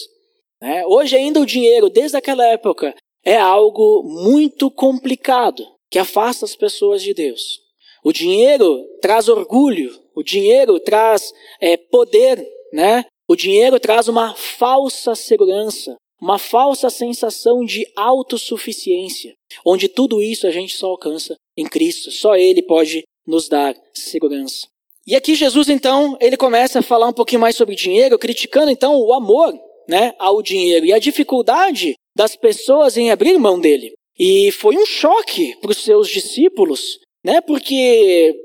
Né? 0.61 0.85
Hoje 0.87 1.17
ainda 1.17 1.41
o 1.41 1.47
dinheiro, 1.47 1.89
desde 1.89 2.17
aquela 2.17 2.45
época, 2.47 2.95
é 3.25 3.37
algo 3.37 4.03
muito 4.03 4.71
complicado 4.71 5.65
que 5.91 5.99
afasta 5.99 6.45
as 6.45 6.57
pessoas 6.57 7.03
de 7.03 7.15
Deus. 7.15 7.61
O 8.05 8.13
dinheiro 8.13 8.85
traz 9.01 9.29
orgulho, 9.29 9.99
o 10.15 10.23
dinheiro 10.23 10.79
traz 10.81 11.33
é, 11.61 11.77
poder, 11.77 12.45
né? 12.73 13.05
O 13.29 13.37
dinheiro 13.37 13.79
traz 13.79 14.09
uma 14.09 14.35
falsa 14.35 15.15
segurança, 15.15 15.97
uma 16.21 16.39
falsa 16.39 16.89
sensação 16.91 17.65
de 17.65 17.87
autossuficiência, 17.95 19.35
onde 19.65 19.89
tudo 19.89 20.23
isso 20.23 20.47
a 20.47 20.51
gente 20.51 20.77
só 20.77 20.89
alcança 20.89 21.37
em 21.57 21.67
Cristo. 21.67 22.11
Só 22.11 22.37
Ele 22.37 22.63
pode 22.63 23.03
nos 23.27 23.49
dar 23.49 23.75
segurança. 23.93 24.67
E 25.09 25.17
aqui 25.17 25.35
Jesus 25.35 25.71
então 25.71 26.19
ele 26.21 26.37
começa 26.37 26.81
a 26.81 26.83
falar 26.83 27.09
um 27.09 27.15
pouquinho 27.15 27.41
mais 27.41 27.57
sobre 27.57 27.75
dinheiro, 27.75 28.19
criticando 28.19 28.71
então 28.71 28.95
o 28.95 29.15
amor, 29.15 29.59
né, 29.89 30.13
ao 30.19 30.43
dinheiro 30.43 30.85
e 30.85 30.93
a 30.93 30.99
dificuldade 30.99 31.95
das 32.15 32.37
pessoas 32.37 32.95
em 32.99 33.11
abrir 33.11 33.39
mão 33.39 33.59
dele. 33.59 33.95
E 34.19 34.53
foi 34.53 34.77
um 34.77 34.85
choque 34.85 35.57
para 35.63 35.71
os 35.71 35.79
seus 35.79 36.11
discípulos, 36.11 36.99
né? 37.25 37.41
Porque 37.41 38.39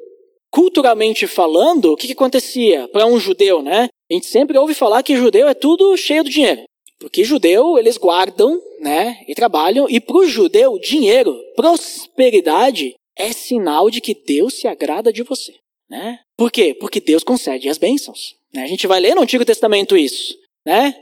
culturalmente 0.49 1.27
falando, 1.27 1.91
o 1.91 1.97
que, 1.97 2.07
que 2.07 2.13
acontecia 2.13 2.87
para 2.87 3.07
um 3.07 3.19
judeu, 3.19 3.61
né? 3.61 3.89
A 4.09 4.13
gente 4.13 4.27
sempre 4.27 4.57
ouve 4.57 4.73
falar 4.73 5.03
que 5.03 5.17
judeu 5.17 5.49
é 5.49 5.53
tudo 5.53 5.97
cheio 5.97 6.23
de 6.23 6.29
dinheiro. 6.29 6.63
Porque 6.97 7.25
judeu, 7.25 7.77
eles 7.77 7.97
guardam, 7.97 8.57
né? 8.79 9.17
E 9.27 9.35
trabalham. 9.35 9.89
E 9.89 9.99
para 9.99 10.15
o 10.15 10.25
judeu, 10.25 10.79
dinheiro, 10.79 11.37
prosperidade, 11.57 12.93
é 13.17 13.33
sinal 13.33 13.89
de 13.89 13.99
que 13.99 14.15
Deus 14.15 14.53
se 14.53 14.65
agrada 14.65 15.11
de 15.11 15.23
você. 15.23 15.53
Né? 15.89 16.19
Por 16.37 16.51
quê? 16.51 16.73
Porque 16.73 16.99
Deus 16.99 17.23
concede 17.23 17.69
as 17.69 17.77
bênçãos. 17.77 18.35
Né? 18.53 18.63
A 18.63 18.67
gente 18.67 18.87
vai 18.87 18.99
ler 18.99 19.15
no 19.15 19.21
Antigo 19.21 19.45
Testamento 19.45 19.97
isso. 19.97 20.35
Né? 20.65 20.95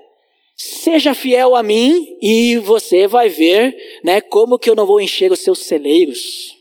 Seja 0.56 1.14
fiel 1.14 1.56
a 1.56 1.64
mim 1.64 2.18
e 2.22 2.58
você 2.58 3.08
vai 3.08 3.30
ver 3.30 3.76
né, 4.04 4.22
como 4.22 4.60
que 4.60 4.70
eu 4.70 4.76
não 4.76 4.86
vou 4.86 5.02
encher 5.02 5.32
os 5.32 5.40
seus 5.40 5.60
celeiros. 5.60 6.56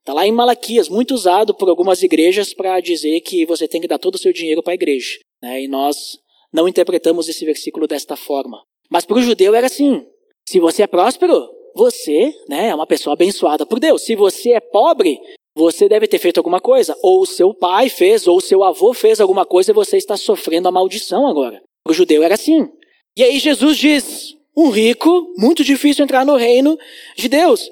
Está 0.00 0.12
lá 0.12 0.26
em 0.26 0.32
Malaquias, 0.32 0.88
muito 0.88 1.14
usado 1.14 1.54
por 1.54 1.68
algumas 1.68 2.02
igrejas 2.02 2.54
para 2.54 2.80
dizer 2.80 3.20
que 3.20 3.44
você 3.46 3.68
tem 3.68 3.80
que 3.80 3.88
dar 3.88 3.98
todo 3.98 4.14
o 4.14 4.18
seu 4.18 4.32
dinheiro 4.32 4.62
para 4.62 4.72
a 4.72 4.74
igreja. 4.74 5.18
Né? 5.42 5.62
E 5.62 5.68
nós 5.68 6.18
não 6.52 6.66
interpretamos 6.66 7.28
esse 7.28 7.44
versículo 7.44 7.86
desta 7.86 8.16
forma. 8.16 8.62
Mas 8.90 9.04
para 9.04 9.18
o 9.18 9.22
judeu 9.22 9.54
era 9.54 9.66
assim: 9.66 10.06
se 10.48 10.58
você 10.58 10.82
é 10.82 10.86
próspero, 10.86 11.48
você 11.74 12.34
né, 12.48 12.68
é 12.68 12.74
uma 12.74 12.86
pessoa 12.86 13.14
abençoada 13.14 13.66
por 13.66 13.78
Deus. 13.78 14.02
Se 14.02 14.16
você 14.16 14.52
é 14.52 14.60
pobre, 14.60 15.18
você 15.58 15.88
deve 15.88 16.06
ter 16.06 16.18
feito 16.18 16.38
alguma 16.38 16.60
coisa. 16.60 16.96
Ou 17.02 17.26
seu 17.26 17.52
pai 17.52 17.88
fez, 17.88 18.26
ou 18.28 18.40
seu 18.40 18.62
avô 18.62 18.94
fez 18.94 19.20
alguma 19.20 19.44
coisa 19.44 19.72
e 19.72 19.74
você 19.74 19.96
está 19.96 20.16
sofrendo 20.16 20.68
a 20.68 20.72
maldição 20.72 21.26
agora. 21.26 21.60
O 21.86 21.92
judeu 21.92 22.22
era 22.22 22.34
assim. 22.34 22.68
E 23.16 23.24
aí 23.24 23.38
Jesus 23.38 23.76
diz: 23.76 24.34
um 24.56 24.70
rico, 24.70 25.34
muito 25.36 25.64
difícil 25.64 26.04
entrar 26.04 26.24
no 26.24 26.36
reino 26.36 26.78
de 27.16 27.28
Deus. 27.28 27.68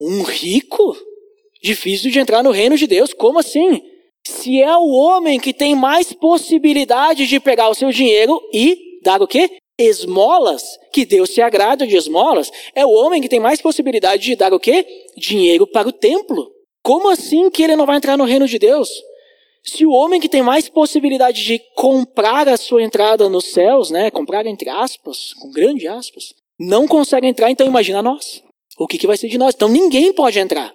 Um 0.00 0.22
rico? 0.22 0.96
Difícil 1.62 2.10
de 2.10 2.18
entrar 2.18 2.42
no 2.42 2.50
reino 2.50 2.76
de 2.76 2.86
Deus? 2.86 3.14
Como 3.14 3.38
assim? 3.38 3.80
Se 4.26 4.60
é 4.60 4.76
o 4.76 4.88
homem 4.88 5.40
que 5.40 5.54
tem 5.54 5.74
mais 5.74 6.12
possibilidade 6.12 7.26
de 7.26 7.40
pegar 7.40 7.68
o 7.68 7.74
seu 7.74 7.90
dinheiro 7.90 8.40
e 8.52 9.00
dar 9.02 9.22
o 9.22 9.26
quê? 9.26 9.50
Esmolas, 9.78 10.62
que 10.92 11.04
Deus 11.06 11.30
se 11.30 11.40
agrada 11.40 11.86
de 11.86 11.96
esmolas, 11.96 12.50
é 12.74 12.84
o 12.84 12.90
homem 12.90 13.22
que 13.22 13.28
tem 13.28 13.40
mais 13.40 13.60
possibilidade 13.60 14.22
de 14.22 14.36
dar 14.36 14.52
o 14.52 14.60
quê? 14.60 14.86
Dinheiro 15.16 15.66
para 15.66 15.88
o 15.88 15.92
templo. 15.92 16.52
Como 16.82 17.08
assim 17.08 17.48
que 17.50 17.62
ele 17.62 17.76
não 17.76 17.86
vai 17.86 17.96
entrar 17.96 18.16
no 18.16 18.24
reino 18.24 18.46
de 18.46 18.58
Deus? 18.58 18.90
Se 19.62 19.86
o 19.86 19.92
homem 19.92 20.20
que 20.20 20.28
tem 20.28 20.42
mais 20.42 20.68
possibilidade 20.68 21.44
de 21.44 21.60
comprar 21.76 22.48
a 22.48 22.56
sua 22.56 22.82
entrada 22.82 23.28
nos 23.28 23.44
céus, 23.46 23.90
né, 23.90 24.10
comprar 24.10 24.44
entre 24.46 24.68
aspas, 24.68 25.32
com 25.34 25.50
grande 25.52 25.86
aspas, 25.86 26.34
não 26.58 26.88
consegue 26.88 27.26
entrar, 27.26 27.50
então 27.50 27.66
imagina 27.66 28.02
nós. 28.02 28.42
O 28.76 28.86
que, 28.86 28.98
que 28.98 29.06
vai 29.06 29.16
ser 29.16 29.28
de 29.28 29.38
nós? 29.38 29.54
Então 29.54 29.68
ninguém 29.68 30.12
pode 30.12 30.38
entrar. 30.38 30.74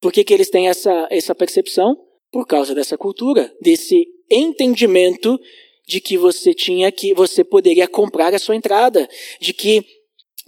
Por 0.00 0.12
que, 0.12 0.24
que 0.24 0.34
eles 0.34 0.50
têm 0.50 0.68
essa, 0.68 1.06
essa 1.10 1.34
percepção? 1.34 1.96
Por 2.32 2.46
causa 2.46 2.74
dessa 2.74 2.98
cultura, 2.98 3.52
desse 3.60 4.06
entendimento 4.30 5.38
de 5.86 6.00
que 6.00 6.18
você 6.18 6.52
tinha 6.52 6.90
que, 6.90 7.14
você 7.14 7.44
poderia 7.44 7.86
comprar 7.86 8.34
a 8.34 8.38
sua 8.38 8.56
entrada, 8.56 9.08
de 9.40 9.52
que 9.52 9.84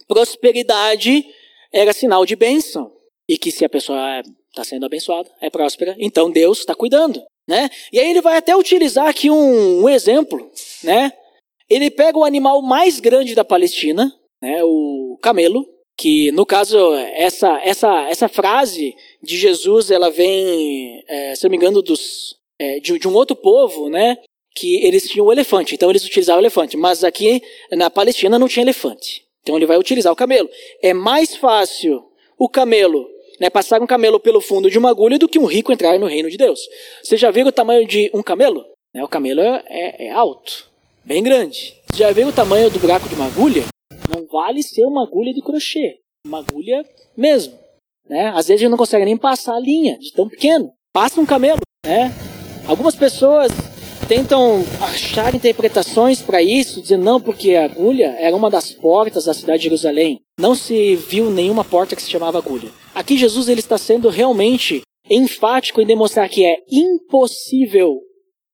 prosperidade 0.08 1.24
era 1.72 1.92
sinal 1.92 2.26
de 2.26 2.34
bênção. 2.34 2.92
E 3.28 3.36
que 3.38 3.52
se 3.52 3.64
a 3.64 3.68
pessoa 3.68 4.22
está 4.58 4.64
sendo 4.64 4.86
abençoada, 4.86 5.30
é 5.40 5.48
próspera, 5.48 5.96
então 5.98 6.30
Deus 6.30 6.58
está 6.58 6.74
cuidando. 6.74 7.22
Né? 7.46 7.70
E 7.92 7.98
aí 7.98 8.10
ele 8.10 8.20
vai 8.20 8.36
até 8.36 8.54
utilizar 8.54 9.06
aqui 9.06 9.30
um, 9.30 9.82
um 9.82 9.88
exemplo, 9.88 10.50
né? 10.82 11.12
Ele 11.68 11.90
pega 11.90 12.18
o 12.18 12.24
animal 12.24 12.60
mais 12.60 13.00
grande 13.00 13.34
da 13.34 13.44
Palestina, 13.44 14.12
né, 14.40 14.62
o 14.64 15.18
camelo, 15.22 15.66
que 15.96 16.30
no 16.32 16.46
caso 16.46 16.78
essa 16.94 17.60
essa 17.62 18.08
essa 18.08 18.28
frase 18.28 18.94
de 19.22 19.36
Jesus 19.36 19.90
ela 19.90 20.10
vem, 20.10 21.02
é, 21.06 21.34
se 21.34 21.44
não 21.44 21.50
me 21.50 21.56
engano, 21.56 21.82
dos 21.82 22.36
é, 22.58 22.80
de, 22.80 22.98
de, 22.98 23.08
um 23.08 23.14
outro 23.14 23.36
povo, 23.36 23.90
né, 23.90 24.16
que 24.54 24.76
eles 24.84 25.08
tinham 25.08 25.26
o 25.26 25.32
elefante, 25.32 25.74
então 25.74 25.90
eles 25.90 26.04
utilizavam 26.04 26.40
o 26.40 26.42
elefante, 26.42 26.76
mas 26.76 27.04
aqui 27.04 27.42
na 27.72 27.90
Palestina 27.90 28.38
não 28.38 28.48
tinha 28.48 28.64
elefante, 28.64 29.24
então 29.42 29.56
ele 29.56 29.66
vai 29.66 29.76
utilizar 29.76 30.12
o 30.12 30.16
camelo. 30.16 30.48
É 30.82 30.94
mais 30.94 31.36
fácil 31.36 32.02
o 32.38 32.48
camelo 32.48 33.06
né, 33.40 33.50
passar 33.50 33.80
um 33.80 33.86
camelo 33.86 34.20
pelo 34.20 34.40
fundo 34.40 34.70
de 34.70 34.78
uma 34.78 34.90
agulha 34.90 35.18
do 35.18 35.28
que 35.28 35.38
um 35.38 35.46
rico 35.46 35.72
entrar 35.72 35.98
no 35.98 36.06
reino 36.06 36.30
de 36.30 36.36
Deus. 36.36 36.60
Você 37.02 37.16
já 37.16 37.30
viu 37.30 37.46
o 37.46 37.52
tamanho 37.52 37.86
de 37.86 38.10
um 38.14 38.22
camelo? 38.22 38.64
Né? 38.94 39.02
O 39.02 39.08
camelo 39.08 39.40
é, 39.40 39.64
é, 39.68 40.06
é 40.06 40.10
alto, 40.10 40.68
bem 41.04 41.22
grande. 41.22 41.74
Você 41.90 41.98
já 41.98 42.12
viu 42.12 42.28
o 42.28 42.32
tamanho 42.32 42.70
do 42.70 42.78
buraco 42.78 43.08
de 43.08 43.14
uma 43.14 43.26
agulha? 43.26 43.64
Não 44.14 44.26
vale 44.26 44.62
ser 44.62 44.84
uma 44.84 45.02
agulha 45.02 45.32
de 45.32 45.42
crochê, 45.42 45.98
uma 46.26 46.38
agulha 46.38 46.84
mesmo. 47.16 47.58
Né? 48.08 48.28
Às 48.28 48.48
vezes 48.48 48.52
a 48.52 48.64
gente 48.64 48.70
não 48.70 48.78
consegue 48.78 49.04
nem 49.04 49.16
passar 49.16 49.54
a 49.54 49.60
linha 49.60 49.98
de 49.98 50.12
tão 50.12 50.28
pequeno. 50.28 50.72
Passa 50.92 51.20
um 51.20 51.26
camelo. 51.26 51.60
Né? 51.86 52.12
Algumas 52.66 52.94
pessoas 52.94 53.50
tentam 54.08 54.64
achar 54.80 55.34
interpretações 55.34 56.22
para 56.22 56.42
isso, 56.42 56.80
dizendo 56.80 57.04
não, 57.04 57.20
porque 57.20 57.54
a 57.54 57.66
agulha 57.66 58.16
era 58.18 58.34
uma 58.34 58.50
das 58.50 58.72
portas 58.72 59.26
da 59.26 59.34
cidade 59.34 59.58
de 59.58 59.64
Jerusalém. 59.64 60.20
Não 60.40 60.54
se 60.54 60.96
viu 60.96 61.30
nenhuma 61.30 61.62
porta 61.62 61.94
que 61.94 62.02
se 62.02 62.10
chamava 62.10 62.38
agulha. 62.38 62.70
Aqui 62.98 63.16
Jesus 63.16 63.48
ele 63.48 63.60
está 63.60 63.78
sendo 63.78 64.08
realmente 64.08 64.82
enfático 65.08 65.80
em 65.80 65.86
demonstrar 65.86 66.28
que 66.28 66.44
é 66.44 66.64
impossível, 66.68 68.00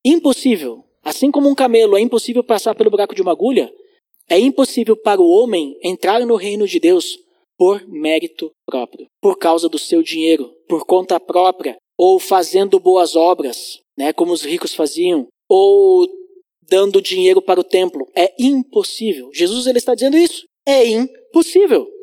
impossível, 0.04 0.85
assim 1.02 1.30
como 1.30 1.48
um 1.48 1.54
camelo 1.54 1.96
é 1.96 2.00
impossível 2.02 2.44
passar 2.44 2.74
pelo 2.74 2.90
buraco 2.90 3.14
de 3.14 3.22
uma 3.22 3.33
agulha, 3.33 3.72
é 4.28 4.38
impossível 4.38 4.98
para 4.98 5.18
o 5.18 5.26
homem 5.26 5.74
entrar 5.83 6.20
no 6.26 6.37
reino 6.37 6.68
de 6.68 6.78
Deus 6.78 7.18
por 7.57 7.88
mérito 7.88 8.50
próprio, 8.66 9.07
por 9.18 9.38
causa 9.38 9.66
do 9.66 9.78
seu 9.78 10.02
dinheiro, 10.02 10.52
por 10.68 10.85
conta 10.85 11.18
própria, 11.18 11.78
ou 11.96 12.20
fazendo 12.20 12.78
boas 12.78 13.16
obras, 13.16 13.80
né, 13.96 14.12
como 14.12 14.30
os 14.30 14.42
ricos 14.42 14.74
faziam, 14.74 15.26
ou 15.48 16.07
dando 16.68 17.00
dinheiro 17.00 17.40
para 17.40 17.61
o 17.61 17.64
templo. 17.64 18.07
É 18.14 18.30
impossível. 18.38 19.30
Jesus 19.33 19.66
ele 19.66 19.78
está 19.78 19.94
dizendo 19.94 20.18
isso. 20.18 20.44
É 20.66 20.87
impossível. 20.87 21.93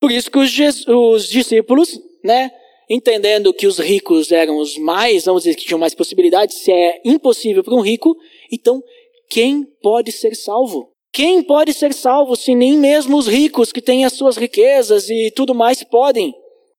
Por 0.00 0.10
isso 0.10 0.30
que 0.30 0.38
os, 0.38 0.86
os 0.86 1.28
discípulos, 1.28 2.00
né, 2.22 2.50
entendendo 2.88 3.52
que 3.52 3.66
os 3.66 3.78
ricos 3.78 4.32
eram 4.32 4.58
os 4.58 4.76
mais, 4.78 5.24
vamos 5.24 5.42
dizer 5.42 5.56
que 5.56 5.66
tinham 5.66 5.78
mais 5.78 5.94
possibilidades, 5.94 6.58
se 6.58 6.72
é 6.72 7.00
impossível 7.04 7.62
para 7.62 7.74
um 7.74 7.80
rico, 7.80 8.16
então 8.50 8.82
quem 9.28 9.64
pode 9.82 10.12
ser 10.12 10.34
salvo? 10.34 10.90
Quem 11.12 11.42
pode 11.42 11.72
ser 11.72 11.92
salvo 11.92 12.36
se 12.36 12.54
nem 12.54 12.76
mesmo 12.76 13.16
os 13.16 13.26
ricos 13.26 13.72
que 13.72 13.82
têm 13.82 14.04
as 14.04 14.12
suas 14.12 14.36
riquezas 14.36 15.08
e 15.10 15.30
tudo 15.30 15.54
mais 15.54 15.82
podem, 15.82 16.32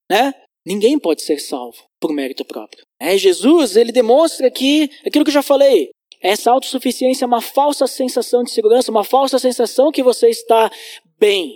né? 0.10 0.34
Ninguém 0.65 0.99
pode 0.99 1.21
ser 1.21 1.39
salvo 1.39 1.77
por 1.99 2.13
mérito 2.13 2.45
próprio. 2.45 2.84
É, 2.99 3.17
Jesus, 3.17 3.75
ele 3.75 3.91
demonstra 3.91 4.49
que, 4.51 4.89
aquilo 5.05 5.23
que 5.23 5.29
eu 5.29 5.34
já 5.34 5.41
falei, 5.41 5.89
essa 6.21 6.51
autossuficiência 6.51 7.25
é 7.25 7.27
uma 7.27 7.41
falsa 7.41 7.88
sensação 7.88 8.43
de 8.43 8.51
segurança, 8.51 8.91
uma 8.91 9.03
falsa 9.03 9.39
sensação 9.39 9.91
que 9.91 10.03
você 10.03 10.29
está 10.29 10.69
bem. 11.17 11.53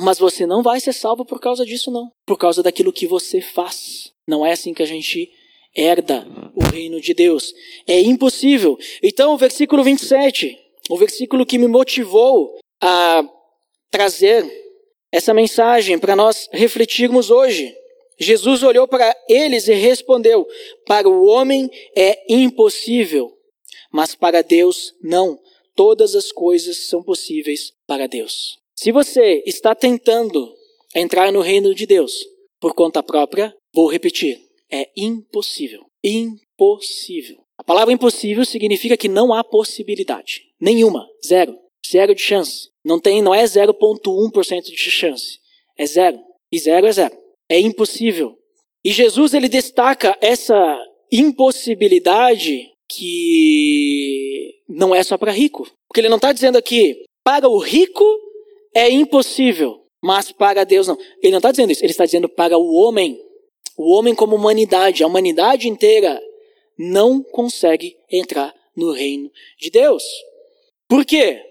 Mas 0.00 0.18
você 0.18 0.46
não 0.46 0.62
vai 0.62 0.80
ser 0.80 0.94
salvo 0.94 1.26
por 1.26 1.38
causa 1.38 1.64
disso, 1.64 1.90
não. 1.90 2.10
Por 2.26 2.38
causa 2.38 2.62
daquilo 2.62 2.92
que 2.92 3.06
você 3.06 3.42
faz. 3.42 4.12
Não 4.26 4.46
é 4.46 4.52
assim 4.52 4.72
que 4.72 4.82
a 4.82 4.86
gente 4.86 5.30
herda 5.76 6.26
o 6.54 6.62
reino 6.64 7.00
de 7.00 7.12
Deus. 7.12 7.52
É 7.86 8.00
impossível. 8.00 8.78
Então, 9.02 9.34
o 9.34 9.36
versículo 9.36 9.84
27, 9.84 10.58
o 10.88 10.96
versículo 10.96 11.44
que 11.44 11.58
me 11.58 11.68
motivou 11.68 12.58
a 12.80 13.22
trazer 13.90 14.50
essa 15.12 15.34
mensagem 15.34 15.98
para 15.98 16.16
nós 16.16 16.48
refletirmos 16.50 17.30
hoje. 17.30 17.74
Jesus 18.18 18.62
olhou 18.62 18.88
para 18.88 19.14
eles 19.28 19.68
e 19.68 19.74
respondeu: 19.74 20.46
Para 20.86 21.08
o 21.08 21.26
homem 21.26 21.70
é 21.94 22.32
impossível, 22.32 23.30
mas 23.92 24.14
para 24.14 24.42
Deus 24.42 24.94
não. 25.02 25.38
Todas 25.76 26.14
as 26.14 26.32
coisas 26.32 26.88
são 26.88 27.02
possíveis 27.02 27.72
para 27.86 28.06
Deus. 28.06 28.58
Se 28.82 28.92
você 28.92 29.42
está 29.44 29.74
tentando 29.74 30.54
entrar 30.96 31.30
no 31.30 31.42
reino 31.42 31.74
de 31.74 31.84
Deus 31.84 32.14
por 32.58 32.72
conta 32.72 33.02
própria, 33.02 33.54
vou 33.74 33.86
repetir, 33.92 34.40
é 34.72 34.88
impossível. 34.96 35.84
Impossível. 36.02 37.42
A 37.58 37.62
palavra 37.62 37.92
impossível 37.92 38.42
significa 38.42 38.96
que 38.96 39.06
não 39.06 39.34
há 39.34 39.44
possibilidade. 39.44 40.44
Nenhuma. 40.58 41.06
Zero. 41.22 41.58
Zero 41.86 42.14
de 42.14 42.22
chance. 42.22 42.70
Não 42.82 42.98
tem, 42.98 43.20
não 43.20 43.34
é 43.34 43.44
0,1% 43.44 44.62
de 44.62 44.90
chance. 44.90 45.38
É 45.76 45.84
zero. 45.84 46.18
E 46.50 46.58
zero 46.58 46.86
é 46.86 46.92
zero. 46.92 47.18
É 47.50 47.60
impossível. 47.60 48.34
E 48.82 48.92
Jesus 48.92 49.34
ele 49.34 49.50
destaca 49.50 50.16
essa 50.22 50.82
impossibilidade 51.12 52.72
que 52.88 54.54
não 54.66 54.94
é 54.94 55.02
só 55.02 55.18
para 55.18 55.32
rico. 55.32 55.70
Porque 55.86 56.00
ele 56.00 56.08
não 56.08 56.16
está 56.16 56.32
dizendo 56.32 56.56
aqui, 56.56 57.04
para 57.22 57.46
o 57.46 57.58
rico 57.58 58.29
é 58.74 58.90
impossível, 58.90 59.84
mas 60.02 60.32
para 60.32 60.64
Deus 60.64 60.86
não. 60.86 60.98
Ele 61.22 61.32
não 61.32 61.38
está 61.38 61.50
dizendo 61.50 61.72
isso, 61.72 61.84
ele 61.84 61.92
está 61.92 62.04
dizendo 62.04 62.28
para 62.28 62.56
o 62.58 62.74
homem. 62.74 63.18
O 63.76 63.92
homem 63.94 64.14
como 64.14 64.36
humanidade, 64.36 65.02
a 65.02 65.06
humanidade 65.06 65.68
inteira 65.68 66.20
não 66.78 67.22
consegue 67.22 67.96
entrar 68.10 68.54
no 68.76 68.92
reino 68.92 69.30
de 69.58 69.70
Deus. 69.70 70.02
Por 70.88 71.04
quê? 71.04 71.42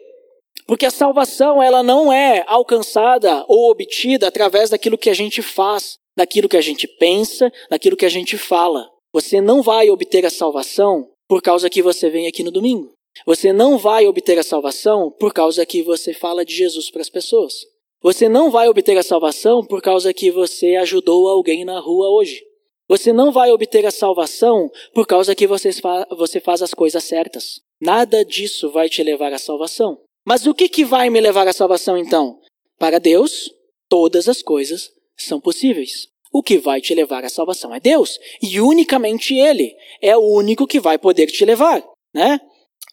Porque 0.67 0.85
a 0.85 0.91
salvação 0.91 1.63
ela 1.63 1.81
não 1.81 2.13
é 2.13 2.43
alcançada 2.47 3.43
ou 3.47 3.71
obtida 3.71 4.27
através 4.27 4.69
daquilo 4.69 4.97
que 4.97 5.09
a 5.09 5.13
gente 5.13 5.41
faz, 5.41 5.97
daquilo 6.15 6.49
que 6.49 6.57
a 6.57 6.61
gente 6.61 6.87
pensa, 6.87 7.51
daquilo 7.69 7.97
que 7.97 8.05
a 8.05 8.09
gente 8.09 8.37
fala. 8.37 8.87
Você 9.11 9.41
não 9.41 9.63
vai 9.63 9.89
obter 9.89 10.25
a 10.25 10.29
salvação 10.29 11.09
por 11.27 11.41
causa 11.41 11.69
que 11.69 11.81
você 11.81 12.09
vem 12.09 12.27
aqui 12.27 12.43
no 12.43 12.51
domingo. 12.51 12.93
Você 13.25 13.53
não 13.53 13.77
vai 13.77 14.07
obter 14.07 14.37
a 14.39 14.43
salvação 14.43 15.11
por 15.11 15.33
causa 15.33 15.65
que 15.65 15.81
você 15.81 16.13
fala 16.13 16.45
de 16.45 16.53
Jesus 16.53 16.89
para 16.89 17.01
as 17.01 17.09
pessoas. 17.09 17.53
Você 18.01 18.29
não 18.29 18.49
vai 18.49 18.69
obter 18.69 18.97
a 18.97 19.03
salvação 19.03 19.63
por 19.63 19.81
causa 19.81 20.13
que 20.13 20.31
você 20.31 20.75
ajudou 20.75 21.27
alguém 21.27 21.65
na 21.65 21.79
rua 21.79 22.09
hoje. 22.09 22.41
Você 22.87 23.13
não 23.13 23.31
vai 23.31 23.51
obter 23.51 23.85
a 23.85 23.91
salvação 23.91 24.71
por 24.93 25.05
causa 25.05 25.35
que 25.35 25.45
você, 25.45 25.71
fa 25.73 26.07
você 26.17 26.39
faz 26.39 26.61
as 26.61 26.73
coisas 26.73 27.03
certas. 27.03 27.59
Nada 27.79 28.25
disso 28.25 28.71
vai 28.71 28.89
te 28.89 29.03
levar 29.03 29.31
à 29.33 29.37
salvação. 29.37 29.99
Mas 30.25 30.47
o 30.47 30.53
que, 30.53 30.67
que 30.67 30.85
vai 30.85 31.09
me 31.09 31.21
levar 31.21 31.47
à 31.47 31.53
salvação 31.53 31.97
então? 31.97 32.39
Para 32.77 32.99
Deus, 32.99 33.51
todas 33.87 34.27
as 34.27 34.41
coisas 34.41 34.89
são 35.17 35.39
possíveis. 35.39 36.07
O 36.31 36.41
que 36.41 36.57
vai 36.57 36.79
te 36.79 36.93
levar 36.93 37.25
à 37.25 37.29
salvação 37.29 37.73
é 37.73 37.79
Deus, 37.79 38.19
e 38.41 38.61
unicamente 38.61 39.33
Ele 39.35 39.75
é 40.01 40.15
o 40.15 40.21
único 40.21 40.67
que 40.67 40.79
vai 40.79 40.97
poder 40.97 41.27
te 41.27 41.43
levar, 41.43 41.83
né? 42.13 42.39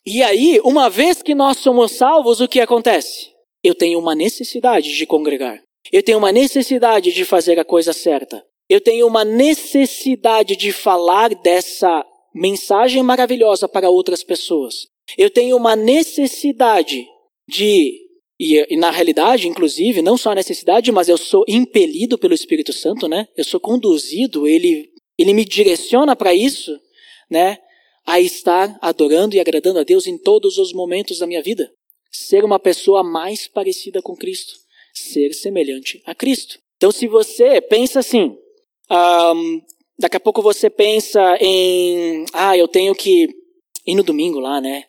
E 0.06 0.22
aí, 0.22 0.60
uma 0.62 0.88
vez 0.88 1.20
que 1.20 1.34
nós 1.34 1.58
somos 1.58 1.92
salvos, 1.92 2.40
o 2.40 2.46
que 2.46 2.60
acontece? 2.60 3.30
Eu 3.62 3.74
tenho 3.74 3.98
uma 3.98 4.14
necessidade 4.14 4.96
de 4.96 5.04
congregar. 5.04 5.60
Eu 5.92 6.02
tenho 6.02 6.18
uma 6.18 6.30
necessidade 6.30 7.12
de 7.12 7.24
fazer 7.24 7.58
a 7.58 7.64
coisa 7.64 7.92
certa. 7.92 8.44
Eu 8.68 8.80
tenho 8.80 9.06
uma 9.06 9.24
necessidade 9.24 10.54
de 10.54 10.70
falar 10.70 11.34
dessa 11.34 12.04
mensagem 12.32 13.02
maravilhosa 13.02 13.68
para 13.68 13.90
outras 13.90 14.22
pessoas. 14.22 14.86
Eu 15.18 15.28
tenho 15.30 15.56
uma 15.56 15.74
necessidade 15.74 17.06
de 17.48 18.06
e, 18.38 18.74
e, 18.74 18.76
na 18.76 18.90
realidade, 18.90 19.48
inclusive, 19.48 20.02
não 20.02 20.16
só 20.16 20.32
a 20.32 20.34
necessidade, 20.34 20.92
mas 20.92 21.08
eu 21.08 21.16
sou 21.16 21.42
impelido 21.48 22.18
pelo 22.18 22.34
Espírito 22.34 22.72
Santo, 22.72 23.08
né? 23.08 23.26
Eu 23.36 23.44
sou 23.44 23.58
conduzido, 23.58 24.46
ele, 24.46 24.90
ele 25.18 25.32
me 25.32 25.44
direciona 25.44 26.14
para 26.14 26.34
isso, 26.34 26.78
né? 27.30 27.58
A 28.06 28.20
estar 28.20 28.78
adorando 28.80 29.34
e 29.34 29.40
agradando 29.40 29.80
a 29.80 29.84
Deus 29.84 30.06
em 30.06 30.16
todos 30.16 30.58
os 30.58 30.72
momentos 30.72 31.18
da 31.18 31.26
minha 31.26 31.42
vida. 31.42 31.70
Ser 32.10 32.44
uma 32.44 32.58
pessoa 32.58 33.02
mais 33.02 33.48
parecida 33.48 34.00
com 34.00 34.16
Cristo. 34.16 34.54
Ser 34.94 35.34
semelhante 35.34 36.00
a 36.06 36.14
Cristo. 36.14 36.58
Então, 36.76 36.92
se 36.92 37.08
você 37.08 37.60
pensa 37.60 37.98
assim, 37.98 38.38
um, 38.90 39.60
daqui 39.98 40.16
a 40.16 40.20
pouco 40.20 40.40
você 40.40 40.70
pensa 40.70 41.36
em, 41.40 42.24
ah, 42.32 42.56
eu 42.56 42.68
tenho 42.68 42.94
que 42.94 43.28
ir 43.86 43.94
no 43.94 44.02
domingo 44.02 44.38
lá, 44.38 44.60
né? 44.60 44.84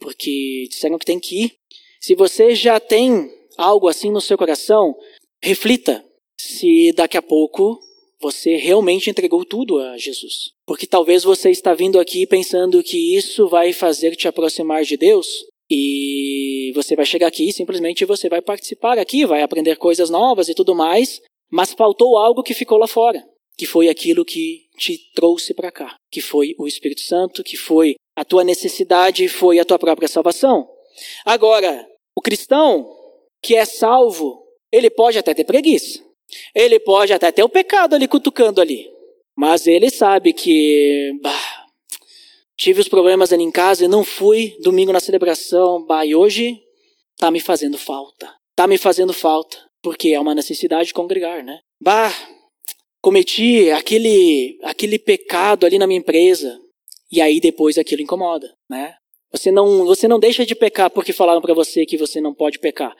Porque 0.00 0.66
disseram 0.70 0.98
que 0.98 1.06
tem 1.06 1.20
que 1.20 1.44
ir. 1.44 1.52
Se 2.00 2.14
você 2.14 2.54
já 2.54 2.78
tem 2.78 3.30
algo 3.56 3.88
assim 3.88 4.10
no 4.10 4.20
seu 4.20 4.36
coração, 4.36 4.94
reflita 5.42 6.04
se 6.38 6.92
daqui 6.92 7.16
a 7.16 7.22
pouco 7.22 7.80
você 8.24 8.56
realmente 8.56 9.10
entregou 9.10 9.44
tudo 9.44 9.78
a 9.78 9.98
Jesus. 9.98 10.52
Porque 10.66 10.86
talvez 10.86 11.22
você 11.22 11.50
está 11.50 11.74
vindo 11.74 12.00
aqui 12.00 12.26
pensando 12.26 12.82
que 12.82 13.14
isso 13.14 13.46
vai 13.48 13.70
fazer 13.74 14.16
te 14.16 14.26
aproximar 14.26 14.82
de 14.82 14.96
Deus 14.96 15.26
e 15.70 16.72
você 16.74 16.96
vai 16.96 17.04
chegar 17.04 17.26
aqui 17.26 17.52
simplesmente 17.52 18.06
você 18.06 18.30
vai 18.30 18.40
participar 18.40 18.98
aqui, 18.98 19.26
vai 19.26 19.42
aprender 19.42 19.76
coisas 19.76 20.08
novas 20.08 20.48
e 20.48 20.54
tudo 20.54 20.74
mais, 20.74 21.20
mas 21.50 21.74
faltou 21.74 22.16
algo 22.16 22.42
que 22.42 22.54
ficou 22.54 22.78
lá 22.78 22.86
fora, 22.86 23.22
que 23.58 23.66
foi 23.66 23.90
aquilo 23.90 24.24
que 24.24 24.62
te 24.78 24.98
trouxe 25.14 25.52
para 25.52 25.70
cá, 25.70 25.94
que 26.10 26.22
foi 26.22 26.54
o 26.58 26.66
Espírito 26.66 27.02
Santo, 27.02 27.44
que 27.44 27.58
foi 27.58 27.94
a 28.16 28.24
tua 28.24 28.42
necessidade, 28.42 29.28
foi 29.28 29.58
a 29.58 29.66
tua 29.66 29.78
própria 29.78 30.08
salvação. 30.08 30.66
Agora, 31.26 31.86
o 32.16 32.22
cristão 32.22 32.90
que 33.42 33.54
é 33.54 33.66
salvo, 33.66 34.42
ele 34.72 34.88
pode 34.88 35.18
até 35.18 35.34
ter 35.34 35.44
preguiça. 35.44 36.03
Ele 36.54 36.78
pode 36.80 37.12
até 37.12 37.30
ter 37.30 37.42
o 37.42 37.48
pecado 37.48 37.94
ali 37.94 38.08
cutucando 38.08 38.60
ali. 38.60 38.90
Mas 39.36 39.66
ele 39.66 39.90
sabe 39.90 40.32
que 40.32 41.12
bah, 41.22 41.66
tive 42.56 42.80
os 42.80 42.88
problemas 42.88 43.32
ali 43.32 43.42
em 43.42 43.50
casa 43.50 43.84
e 43.84 43.88
não 43.88 44.04
fui 44.04 44.56
domingo 44.62 44.92
na 44.92 45.00
celebração. 45.00 45.84
Bah, 45.84 46.06
e 46.06 46.14
hoje 46.14 46.60
tá 47.18 47.30
me 47.30 47.40
fazendo 47.40 47.76
falta. 47.76 48.32
Tá 48.54 48.66
me 48.66 48.78
fazendo 48.78 49.12
falta. 49.12 49.58
Porque 49.82 50.10
é 50.10 50.20
uma 50.20 50.34
necessidade 50.34 50.88
de 50.88 50.94
congregar, 50.94 51.44
né? 51.44 51.58
Bah, 51.80 52.14
cometi 53.00 53.70
aquele, 53.70 54.58
aquele 54.62 54.98
pecado 54.98 55.66
ali 55.66 55.78
na 55.78 55.86
minha 55.86 55.98
empresa. 55.98 56.58
E 57.10 57.20
aí 57.20 57.40
depois 57.40 57.76
aquilo 57.76 58.02
incomoda, 58.02 58.52
né? 58.68 58.94
Você 59.30 59.50
não, 59.50 59.84
você 59.84 60.06
não 60.06 60.18
deixa 60.18 60.46
de 60.46 60.54
pecar 60.54 60.88
porque 60.88 61.12
falaram 61.12 61.42
para 61.42 61.52
você 61.52 61.84
que 61.84 61.96
você 61.96 62.20
não 62.20 62.32
pode 62.32 62.58
pecar. 62.60 62.96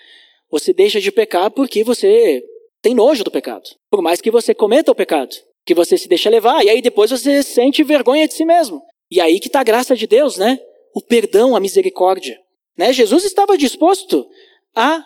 Você 0.51 0.73
deixa 0.73 1.01
de 1.01 1.13
pecar 1.13 1.51
porque 1.51 1.85
você 1.85 2.45
tem 2.85 2.95
nojo 2.95 3.25
do 3.25 3.31
pecado. 3.31 3.65
Por 3.91 4.03
mais 4.03 4.21
que 4.21 4.31
você 4.31 4.55
cometa 4.55 4.93
o 4.93 4.95
pecado, 4.95 5.35
que 5.65 5.73
você 5.73 5.97
se 5.97 6.07
deixa 6.07 6.29
levar, 6.29 6.63
e 6.63 6.69
aí 6.69 6.83
depois 6.83 7.11
você 7.11 7.43
sente 7.43 7.83
vergonha 7.83 8.29
de 8.29 8.35
si 8.35 8.45
mesmo. 8.45 8.83
E 9.11 9.23
aí 9.23 9.41
que 9.41 9.47
está 9.47 9.61
a 9.61 9.65
graça 9.65 9.97
de 9.97 10.07
Deus, 10.07 10.37
né? 10.37 10.61
O 10.95 11.01
perdão, 11.01 11.57
a 11.57 11.61
misericórdia. 11.61 12.39
Né? 12.77 12.93
Jesus 12.93 13.25
estava 13.25 13.57
disposto 13.57 14.29
a 14.77 15.03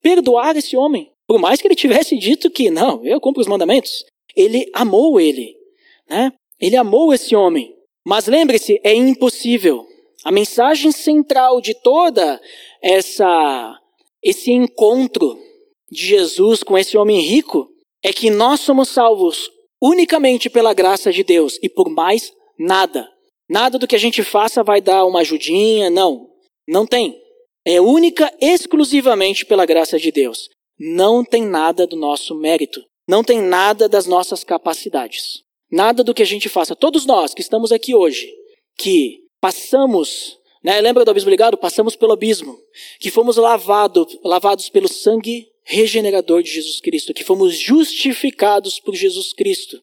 perdoar 0.00 0.56
esse 0.56 0.78
homem. 0.78 1.12
Por 1.26 1.38
mais 1.38 1.60
que 1.60 1.68
ele 1.68 1.74
tivesse 1.74 2.16
dito 2.16 2.50
que, 2.50 2.70
não, 2.70 3.04
eu 3.04 3.20
cumpro 3.20 3.42
os 3.42 3.46
mandamentos. 3.46 4.06
Ele 4.34 4.66
amou 4.72 5.20
ele. 5.20 5.54
Né? 6.08 6.32
Ele 6.58 6.74
amou 6.74 7.12
esse 7.12 7.36
homem. 7.36 7.76
Mas 8.02 8.26
lembre-se, 8.26 8.80
é 8.82 8.94
impossível. 8.94 9.86
A 10.24 10.32
mensagem 10.32 10.90
central 10.90 11.60
de 11.60 11.74
toda 11.74 12.40
essa 12.82 13.78
esse 14.22 14.50
encontro 14.50 15.38
de 15.90 16.06
Jesus 16.06 16.62
com 16.62 16.76
esse 16.76 16.96
homem 16.96 17.20
rico 17.20 17.68
é 18.02 18.12
que 18.12 18.30
nós 18.30 18.60
somos 18.60 18.88
salvos 18.88 19.50
unicamente 19.80 20.48
pela 20.48 20.74
graça 20.74 21.12
de 21.12 21.22
Deus 21.22 21.58
e 21.62 21.68
por 21.68 21.88
mais 21.88 22.32
nada. 22.58 23.08
Nada 23.48 23.78
do 23.78 23.86
que 23.86 23.94
a 23.94 23.98
gente 23.98 24.22
faça 24.22 24.62
vai 24.62 24.80
dar 24.80 25.04
uma 25.04 25.20
ajudinha, 25.20 25.90
não. 25.90 26.28
Não 26.66 26.86
tem. 26.86 27.20
É 27.64 27.80
única 27.80 28.32
exclusivamente 28.40 29.44
pela 29.44 29.66
graça 29.66 29.98
de 29.98 30.10
Deus. 30.10 30.48
Não 30.78 31.24
tem 31.24 31.44
nada 31.44 31.86
do 31.86 31.96
nosso 31.96 32.34
mérito. 32.34 32.82
Não 33.06 33.22
tem 33.22 33.40
nada 33.40 33.88
das 33.88 34.06
nossas 34.06 34.42
capacidades. 34.42 35.42
Nada 35.70 36.02
do 36.02 36.14
que 36.14 36.22
a 36.22 36.26
gente 36.26 36.48
faça. 36.48 36.74
Todos 36.74 37.04
nós 37.04 37.34
que 37.34 37.42
estamos 37.42 37.72
aqui 37.72 37.94
hoje, 37.94 38.32
que 38.76 39.20
passamos, 39.40 40.38
né, 40.62 40.80
lembra 40.80 41.04
do 41.04 41.10
abismo 41.10 41.30
ligado? 41.30 41.56
Passamos 41.56 41.96
pelo 41.96 42.12
abismo. 42.12 42.58
Que 42.98 43.10
fomos 43.10 43.36
lavado, 43.36 44.06
lavados 44.22 44.68
pelo 44.68 44.88
sangue 44.88 45.48
regenerador 45.64 46.42
de 46.42 46.50
Jesus 46.50 46.80
Cristo, 46.80 47.14
que 47.14 47.24
fomos 47.24 47.54
justificados 47.54 48.78
por 48.78 48.94
Jesus 48.94 49.32
Cristo, 49.32 49.80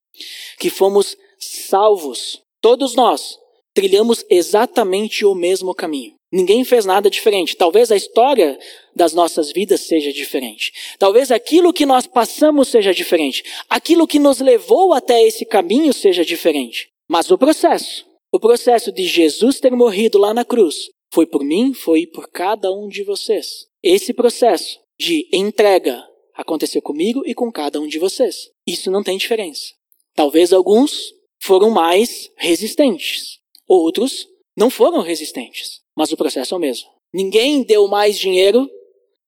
que 0.60 0.70
fomos 0.70 1.18
salvos. 1.38 2.42
Todos 2.62 2.96
nós 2.96 3.38
trilhamos 3.74 4.24
exatamente 4.30 5.26
o 5.26 5.34
mesmo 5.34 5.74
caminho. 5.74 6.14
Ninguém 6.32 6.64
fez 6.64 6.86
nada 6.86 7.10
diferente. 7.10 7.58
Talvez 7.58 7.92
a 7.92 7.96
história 7.96 8.58
das 8.96 9.14
nossas 9.14 9.52
vidas 9.52 9.82
seja 9.82 10.14
diferente. 10.14 10.72
Talvez 10.98 11.30
aquilo 11.30 11.74
que 11.74 11.86
nós 11.86 12.08
passamos 12.08 12.70
seja 12.70 12.94
diferente. 12.94 13.44
Aquilo 13.70 14.08
que 14.08 14.18
nos 14.18 14.40
levou 14.40 14.94
até 14.94 15.22
esse 15.22 15.46
caminho 15.46 15.94
seja 15.94 16.24
diferente. 16.24 16.88
Mas 17.10 17.30
o 17.30 17.38
processo, 17.38 18.06
o 18.32 18.40
processo 18.40 18.94
de 18.94 19.06
Jesus 19.06 19.60
ter 19.60 19.72
morrido 19.72 20.18
lá 20.18 20.34
na 20.34 20.46
cruz, 20.46 20.90
foi 21.14 21.26
por 21.26 21.44
mim, 21.44 21.74
foi 21.74 22.08
por 22.08 22.30
cada 22.30 22.72
um 22.72 22.88
de 22.88 23.04
vocês. 23.04 23.68
Esse 23.84 24.14
processo 24.14 24.80
de 25.02 25.28
entrega 25.34 26.08
aconteceu 26.36 26.80
comigo 26.80 27.24
e 27.26 27.34
com 27.34 27.52
cada 27.52 27.82
um 27.82 27.88
de 27.88 27.98
vocês. 27.98 28.52
Isso 28.68 28.92
não 28.92 29.02
tem 29.02 29.18
diferença. 29.18 29.74
Talvez 30.14 30.54
alguns 30.54 31.12
foram 31.42 31.72
mais 31.72 32.30
resistentes, 32.38 33.40
outros 33.68 34.28
não 34.56 34.70
foram 34.70 35.02
resistentes, 35.02 35.82
mas 35.98 36.12
o 36.12 36.18
processo 36.18 36.54
é 36.54 36.58
o 36.58 36.62
mesmo. 36.62 36.88
Ninguém 37.12 37.64
deu 37.64 37.88
mais 37.88 38.20
dinheiro, 38.20 38.70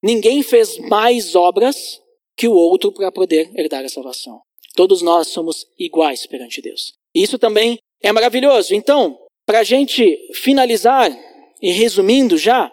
ninguém 0.02 0.44
fez 0.44 0.78
mais 0.78 1.36
obras 1.36 2.00
que 2.38 2.48
o 2.48 2.54
outro 2.54 2.92
para 2.92 3.12
poder 3.12 3.50
herdar 3.56 3.84
a 3.84 3.90
salvação. 3.90 4.42
Todos 4.76 5.02
nós 5.02 5.30
somos 5.30 5.66
iguais 5.80 6.28
perante 6.28 6.62
Deus. 6.62 6.94
Isso 7.16 7.40
também 7.40 7.80
é 8.00 8.12
maravilhoso. 8.12 8.76
Então, 8.76 9.18
para 9.44 9.60
a 9.60 9.64
gente 9.64 10.18
finalizar 10.34 11.12
e 11.60 11.72
resumindo 11.72 12.38
já, 12.38 12.72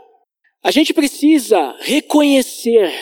a 0.62 0.70
gente 0.70 0.92
precisa 0.92 1.76
reconhecer 1.80 2.92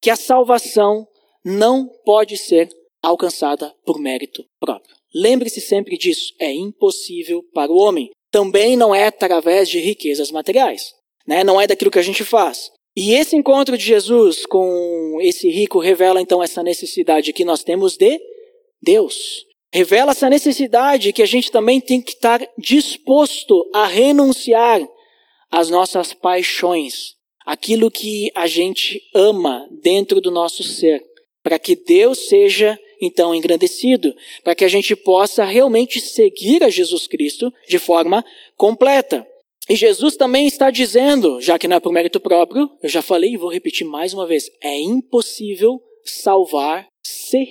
que 0.00 0.10
a 0.10 0.16
salvação 0.16 1.06
não 1.44 1.88
pode 2.04 2.36
ser 2.36 2.68
alcançada 3.02 3.74
por 3.84 3.98
mérito 3.98 4.44
próprio. 4.60 4.96
Lembre-se 5.14 5.60
sempre 5.60 5.96
disso. 5.96 6.34
É 6.38 6.52
impossível 6.52 7.42
para 7.54 7.72
o 7.72 7.78
homem. 7.78 8.10
Também 8.30 8.76
não 8.76 8.94
é 8.94 9.06
através 9.06 9.68
de 9.68 9.78
riquezas 9.78 10.30
materiais. 10.30 10.92
Né? 11.26 11.42
Não 11.42 11.60
é 11.60 11.66
daquilo 11.66 11.90
que 11.90 11.98
a 11.98 12.02
gente 12.02 12.24
faz. 12.24 12.70
E 12.96 13.14
esse 13.14 13.36
encontro 13.36 13.78
de 13.78 13.84
Jesus 13.84 14.44
com 14.44 15.18
esse 15.20 15.48
rico 15.48 15.78
revela 15.78 16.20
então 16.20 16.42
essa 16.42 16.62
necessidade 16.62 17.32
que 17.32 17.44
nós 17.44 17.62
temos 17.62 17.96
de 17.96 18.20
Deus. 18.82 19.46
Revela 19.72 20.12
essa 20.12 20.28
necessidade 20.28 21.12
que 21.12 21.22
a 21.22 21.26
gente 21.26 21.50
também 21.50 21.80
tem 21.80 22.00
que 22.00 22.12
estar 22.12 22.46
disposto 22.58 23.68
a 23.74 23.86
renunciar 23.86 24.80
as 25.50 25.70
nossas 25.70 26.12
paixões, 26.12 27.14
aquilo 27.44 27.90
que 27.90 28.30
a 28.34 28.46
gente 28.46 29.02
ama 29.14 29.68
dentro 29.82 30.20
do 30.20 30.30
nosso 30.30 30.62
ser, 30.62 31.02
para 31.42 31.58
que 31.58 31.74
Deus 31.74 32.28
seja 32.28 32.78
então 33.00 33.34
engrandecido, 33.34 34.14
para 34.42 34.54
que 34.54 34.64
a 34.64 34.68
gente 34.68 34.94
possa 34.94 35.44
realmente 35.44 36.00
seguir 36.00 36.62
a 36.62 36.68
Jesus 36.68 37.06
Cristo 37.06 37.52
de 37.68 37.78
forma 37.78 38.24
completa. 38.56 39.26
E 39.68 39.76
Jesus 39.76 40.16
também 40.16 40.46
está 40.46 40.70
dizendo, 40.70 41.40
já 41.40 41.58
que 41.58 41.68
não 41.68 41.76
é 41.76 41.80
por 41.80 41.92
mérito 41.92 42.18
próprio, 42.18 42.70
eu 42.82 42.88
já 42.88 43.02
falei 43.02 43.32
e 43.32 43.36
vou 43.36 43.50
repetir 43.50 43.86
mais 43.86 44.14
uma 44.14 44.26
vez, 44.26 44.50
é 44.62 44.80
impossível 44.80 45.80
salvar-se 46.04 47.48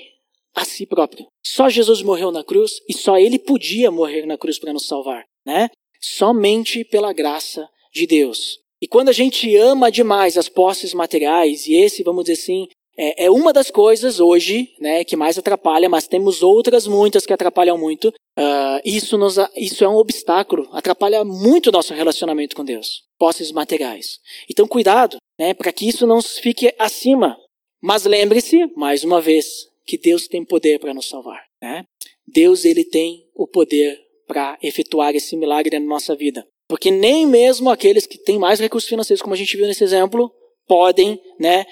a 0.55 0.65
si 0.65 0.85
próprio. 0.87 1.27
Só 1.45 1.69
Jesus 1.69 2.01
morreu 2.01 2.31
na 2.31 2.43
cruz 2.43 2.81
e 2.89 2.93
só 2.93 3.17
ele 3.17 3.37
podia 3.37 3.91
morrer 3.91 4.25
na 4.25 4.37
cruz 4.37 4.57
para 4.57 4.73
nos 4.73 4.87
salvar, 4.87 5.25
né? 5.45 5.69
Somente 6.01 6.83
pela 6.83 7.13
graça 7.13 7.69
de 7.93 8.05
Deus. 8.05 8.59
E 8.81 8.87
quando 8.87 9.09
a 9.09 9.13
gente 9.13 9.55
ama 9.55 9.91
demais 9.91 10.37
as 10.37 10.47
posses 10.49 10.93
materiais, 10.93 11.67
e 11.67 11.75
esse, 11.75 12.03
vamos 12.03 12.25
dizer 12.25 12.41
assim, 12.41 12.67
é, 12.97 13.25
é 13.25 13.31
uma 13.31 13.53
das 13.53 13.69
coisas 13.69 14.19
hoje 14.19 14.71
né, 14.79 15.03
que 15.03 15.15
mais 15.15 15.37
atrapalha, 15.37 15.87
mas 15.87 16.07
temos 16.07 16.41
outras 16.41 16.87
muitas 16.87 17.25
que 17.25 17.33
atrapalham 17.33 17.77
muito. 17.77 18.09
Uh, 18.37 18.81
isso, 18.83 19.17
nos, 19.17 19.37
isso 19.55 19.83
é 19.83 19.87
um 19.87 19.95
obstáculo, 19.95 20.67
atrapalha 20.71 21.23
muito 21.23 21.67
o 21.67 21.71
nosso 21.71 21.93
relacionamento 21.93 22.55
com 22.55 22.65
Deus. 22.65 23.03
Posses 23.17 23.51
materiais. 23.51 24.19
Então, 24.49 24.67
cuidado, 24.67 25.17
né, 25.39 25.53
para 25.53 25.71
que 25.71 25.87
isso 25.87 26.07
não 26.07 26.21
fique 26.21 26.73
acima. 26.77 27.37
Mas 27.81 28.05
lembre-se, 28.05 28.65
mais 28.75 29.03
uma 29.03 29.21
vez, 29.21 29.67
que 29.85 29.97
Deus 29.97 30.27
tem 30.27 30.43
poder 30.43 30.79
para 30.79 30.93
nos 30.93 31.07
salvar. 31.07 31.41
Né? 31.61 31.85
Deus 32.27 32.65
ele 32.65 32.83
tem 32.83 33.25
o 33.35 33.47
poder 33.47 33.99
para 34.27 34.57
efetuar 34.61 35.15
esse 35.15 35.37
milagre 35.37 35.79
na 35.79 35.85
nossa 35.85 36.15
vida. 36.15 36.45
Porque 36.67 36.91
nem 36.91 37.25
mesmo 37.25 37.69
aqueles 37.69 38.05
que 38.05 38.17
têm 38.17 38.37
mais 38.37 38.59
recursos 38.59 38.89
financeiros, 38.89 39.21
como 39.21 39.33
a 39.33 39.37
gente 39.37 39.55
viu 39.55 39.65
nesse 39.65 39.83
exemplo, 39.83 40.31
podem 40.67 41.19
né, 41.39 41.65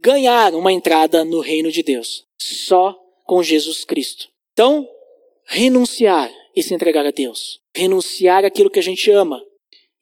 ganhar 0.00 0.54
uma 0.54 0.72
entrada 0.72 1.24
no 1.24 1.40
reino 1.40 1.70
de 1.70 1.82
Deus. 1.82 2.24
Só 2.38 2.96
com 3.24 3.42
Jesus 3.42 3.84
Cristo. 3.84 4.28
Então, 4.52 4.88
renunciar 5.44 6.32
e 6.54 6.62
se 6.62 6.72
entregar 6.72 7.04
a 7.04 7.10
Deus. 7.10 7.60
Renunciar 7.74 8.44
aquilo 8.44 8.70
que 8.70 8.78
a 8.78 8.82
gente 8.82 9.10
ama 9.10 9.42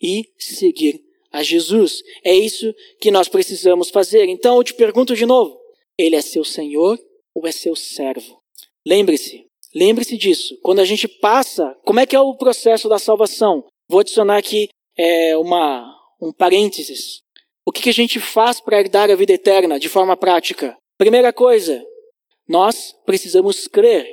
e 0.01 0.29
seguir 0.39 1.03
a 1.33 1.43
Jesus. 1.43 2.03
É 2.23 2.35
isso 2.35 2.73
que 3.01 3.11
nós 3.11 3.29
precisamos 3.29 3.91
fazer. 3.91 4.29
Então, 4.29 4.57
eu 4.59 4.65
te 4.65 4.75
pergunto 4.75 5.17
de 5.17 5.27
novo: 5.27 5.59
Ele 5.99 6.15
é 6.15 6.21
seu 6.21 6.45
Senhor 6.45 6.99
ou 7.35 7.47
é 7.47 7.53
seu 7.53 7.75
servo? 7.75 8.39
Lembre-se, 8.87 9.47
lembre-se 9.75 10.17
disso. 10.17 10.57
Quando 10.63 10.81
a 10.81 10.85
gente 10.85 11.09
passa, 11.09 11.75
como 11.85 11.99
é 11.99 12.07
que 12.07 12.15
é 12.15 12.21
o 12.21 12.37
processo 12.37 12.89
da 12.89 12.99
salvação? 12.99 13.65
Vou 13.89 14.01
adicionar 14.01 14.39
aqui 14.39 14.69
é, 14.97 15.37
uma, 15.37 15.95
um 16.21 16.33
parênteses. 16.33 17.23
O 17.67 17.73
que, 17.73 17.83
que 17.83 17.91
a 17.91 17.95
gente 17.95 18.19
faz 18.19 18.61
para 18.61 18.81
herdar 18.81 19.11
a 19.11 19.15
vida 19.15 19.33
eterna 19.33 19.79
de 19.79 19.89
forma 19.89 20.17
prática? 20.17 20.77
Primeira 20.99 21.33
coisa, 21.33 21.85
nós 22.49 22.95
precisamos 23.05 23.67
crer 23.67 24.07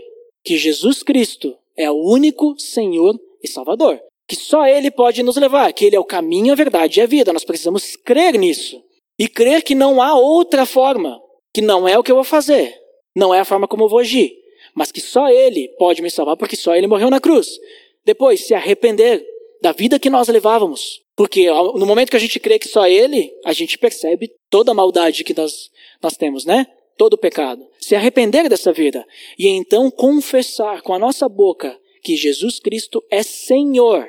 que 0.43 0.57
Jesus 0.57 1.03
Cristo 1.03 1.57
é 1.77 1.89
o 1.89 1.95
único 1.95 2.57
Senhor 2.59 3.19
e 3.43 3.47
Salvador. 3.47 4.01
Que 4.27 4.35
só 4.35 4.65
Ele 4.65 4.89
pode 4.89 5.23
nos 5.23 5.35
levar, 5.35 5.73
que 5.73 5.85
Ele 5.85 5.95
é 5.95 5.99
o 5.99 6.05
caminho, 6.05 6.53
a 6.53 6.55
verdade 6.55 6.99
e 6.99 7.03
a 7.03 7.05
vida. 7.05 7.33
Nós 7.33 7.43
precisamos 7.43 7.95
crer 7.95 8.37
nisso. 8.37 8.81
E 9.19 9.27
crer 9.27 9.61
que 9.61 9.75
não 9.75 10.01
há 10.01 10.15
outra 10.15 10.65
forma, 10.65 11.21
que 11.53 11.61
não 11.61 11.87
é 11.87 11.97
o 11.97 12.03
que 12.03 12.11
eu 12.11 12.15
vou 12.15 12.23
fazer, 12.23 12.73
não 13.15 13.33
é 13.33 13.39
a 13.39 13.45
forma 13.45 13.67
como 13.67 13.83
eu 13.83 13.89
vou 13.89 13.99
agir, 13.99 14.33
mas 14.73 14.91
que 14.91 15.01
só 15.01 15.29
Ele 15.29 15.67
pode 15.77 16.01
me 16.01 16.09
salvar, 16.09 16.37
porque 16.37 16.55
só 16.55 16.75
Ele 16.75 16.87
morreu 16.87 17.09
na 17.09 17.19
cruz. 17.19 17.59
Depois, 18.05 18.47
se 18.47 18.53
arrepender, 18.53 19.23
da 19.61 19.71
vida 19.71 19.99
que 19.99 20.09
nós 20.09 20.27
levávamos. 20.27 21.01
Porque 21.15 21.47
no 21.49 21.85
momento 21.85 22.09
que 22.09 22.17
a 22.17 22.19
gente 22.19 22.39
crê 22.39 22.57
que 22.57 22.67
só 22.67 22.87
Ele, 22.87 23.31
a 23.45 23.53
gente 23.53 23.77
percebe 23.77 24.31
toda 24.49 24.71
a 24.71 24.75
maldade 24.75 25.23
que 25.23 25.33
nós, 25.33 25.69
nós 26.01 26.17
temos, 26.17 26.45
né? 26.45 26.65
Todo 26.97 27.13
o 27.13 27.17
pecado. 27.17 27.65
Se 27.79 27.95
arrepender 27.95 28.49
dessa 28.49 28.73
vida. 28.73 29.05
E 29.37 29.47
então 29.47 29.91
confessar 29.91 30.81
com 30.81 30.93
a 30.93 30.99
nossa 30.99 31.29
boca 31.29 31.79
que 32.03 32.15
Jesus 32.15 32.59
Cristo 32.59 33.03
é 33.11 33.21
Senhor 33.21 34.07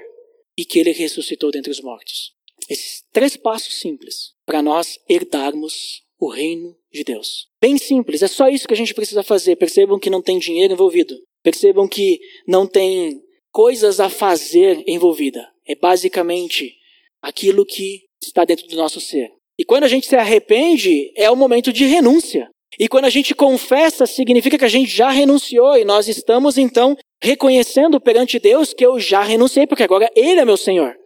e 0.56 0.64
que 0.64 0.78
Ele 0.78 0.92
ressuscitou 0.92 1.50
dentre 1.50 1.70
os 1.70 1.80
mortos. 1.80 2.32
Esses 2.68 3.04
três 3.12 3.36
passos 3.36 3.78
simples 3.78 4.32
para 4.46 4.62
nós 4.62 4.98
herdarmos 5.08 6.02
o 6.18 6.30
reino 6.30 6.74
de 6.92 7.02
Deus. 7.02 7.48
Bem 7.60 7.76
simples, 7.76 8.22
é 8.22 8.28
só 8.28 8.48
isso 8.48 8.66
que 8.66 8.74
a 8.74 8.76
gente 8.76 8.94
precisa 8.94 9.22
fazer. 9.22 9.56
Percebam 9.56 9.98
que 9.98 10.08
não 10.08 10.22
tem 10.22 10.38
dinheiro 10.38 10.72
envolvido. 10.72 11.16
Percebam 11.42 11.88
que 11.88 12.20
não 12.46 12.66
tem 12.66 13.20
coisas 13.52 14.00
a 14.00 14.08
fazer 14.08 14.82
envolvida. 14.86 15.48
É 15.66 15.74
basicamente 15.74 16.74
aquilo 17.20 17.64
que 17.64 18.02
está 18.20 18.44
dentro 18.44 18.66
do 18.66 18.76
nosso 18.76 19.00
ser. 19.00 19.30
E 19.58 19.64
quando 19.64 19.84
a 19.84 19.88
gente 19.88 20.06
se 20.06 20.16
arrepende, 20.16 21.12
é 21.14 21.30
o 21.30 21.36
momento 21.36 21.72
de 21.72 21.84
renúncia. 21.84 22.48
E 22.78 22.88
quando 22.88 23.04
a 23.04 23.10
gente 23.10 23.34
confessa, 23.34 24.06
significa 24.06 24.58
que 24.58 24.64
a 24.64 24.68
gente 24.68 24.90
já 24.90 25.10
renunciou 25.10 25.76
e 25.76 25.84
nós 25.84 26.08
estamos 26.08 26.56
então 26.56 26.96
reconhecendo 27.22 28.00
perante 28.00 28.38
Deus 28.38 28.72
que 28.72 28.84
eu 28.84 28.98
já 28.98 29.22
renunciei, 29.22 29.66
porque 29.66 29.82
agora 29.82 30.10
Ele 30.16 30.40
é 30.40 30.44
meu 30.44 30.56
Senhor 30.56 30.96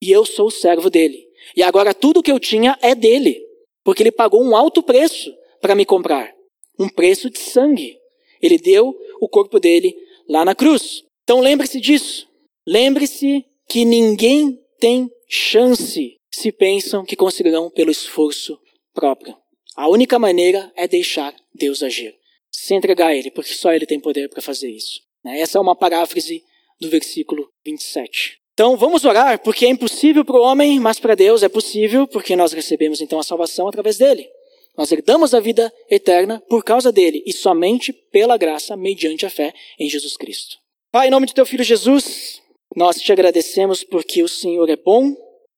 e 0.00 0.12
eu 0.12 0.26
sou 0.26 0.48
o 0.48 0.50
servo 0.50 0.90
dele. 0.90 1.26
E 1.56 1.62
agora 1.62 1.94
tudo 1.94 2.22
que 2.22 2.30
eu 2.30 2.38
tinha 2.38 2.78
é 2.82 2.94
dele, 2.94 3.40
porque 3.82 4.02
ele 4.02 4.12
pagou 4.12 4.42
um 4.42 4.54
alto 4.54 4.82
preço 4.82 5.34
para 5.60 5.74
me 5.74 5.84
comprar 5.84 6.34
um 6.78 6.88
preço 6.88 7.30
de 7.30 7.38
sangue. 7.38 7.96
Ele 8.42 8.58
deu 8.58 8.94
o 9.20 9.28
corpo 9.28 9.58
dele 9.58 9.96
lá 10.28 10.44
na 10.44 10.54
cruz. 10.54 11.04
Então 11.24 11.40
lembre-se 11.40 11.80
disso. 11.80 12.28
Lembre-se 12.66 13.44
que 13.68 13.84
ninguém 13.84 14.60
tem 14.78 15.10
chance 15.28 16.16
se 16.30 16.52
pensam 16.52 17.04
que 17.04 17.16
conseguirão 17.16 17.70
pelo 17.70 17.90
esforço 17.90 18.58
próprio. 18.92 19.36
A 19.76 19.88
única 19.88 20.18
maneira 20.18 20.72
é 20.76 20.86
deixar 20.86 21.34
Deus 21.54 21.82
agir, 21.82 22.14
se 22.50 22.74
entregar 22.74 23.08
a 23.08 23.16
Ele, 23.16 23.30
porque 23.30 23.52
só 23.52 23.72
Ele 23.72 23.86
tem 23.86 23.98
poder 23.98 24.28
para 24.28 24.42
fazer 24.42 24.70
isso. 24.70 25.00
Né? 25.24 25.40
Essa 25.40 25.58
é 25.58 25.60
uma 25.60 25.74
paráfrase 25.74 26.42
do 26.80 26.88
versículo 26.88 27.48
27. 27.64 28.38
Então 28.52 28.76
vamos 28.76 29.04
orar, 29.04 29.42
porque 29.42 29.66
é 29.66 29.68
impossível 29.68 30.24
para 30.24 30.36
o 30.36 30.42
homem, 30.42 30.78
mas 30.78 31.00
para 31.00 31.16
Deus 31.16 31.42
é 31.42 31.48
possível, 31.48 32.06
porque 32.06 32.36
nós 32.36 32.52
recebemos 32.52 33.00
então 33.00 33.18
a 33.18 33.24
salvação 33.24 33.66
através 33.66 33.98
dele. 33.98 34.28
Nós 34.76 34.90
herdamos 34.92 35.34
a 35.34 35.40
vida 35.40 35.72
eterna 35.90 36.42
por 36.48 36.62
causa 36.62 36.92
dele 36.92 37.22
e 37.26 37.32
somente 37.32 37.92
pela 37.92 38.36
graça, 38.36 38.76
mediante 38.76 39.24
a 39.26 39.30
fé 39.30 39.52
em 39.78 39.88
Jesus 39.88 40.16
Cristo. 40.16 40.56
Pai, 40.94 41.08
em 41.08 41.10
nome 41.10 41.26
de 41.26 41.34
teu 41.34 41.44
filho 41.44 41.64
Jesus, 41.64 42.40
nós 42.76 43.00
te 43.00 43.10
agradecemos 43.10 43.82
porque 43.82 44.22
o 44.22 44.28
Senhor 44.28 44.70
é 44.70 44.76
bom 44.76 45.12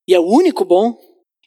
e 0.09 0.15
é 0.15 0.19
o 0.19 0.25
único 0.25 0.65
bom, 0.65 0.99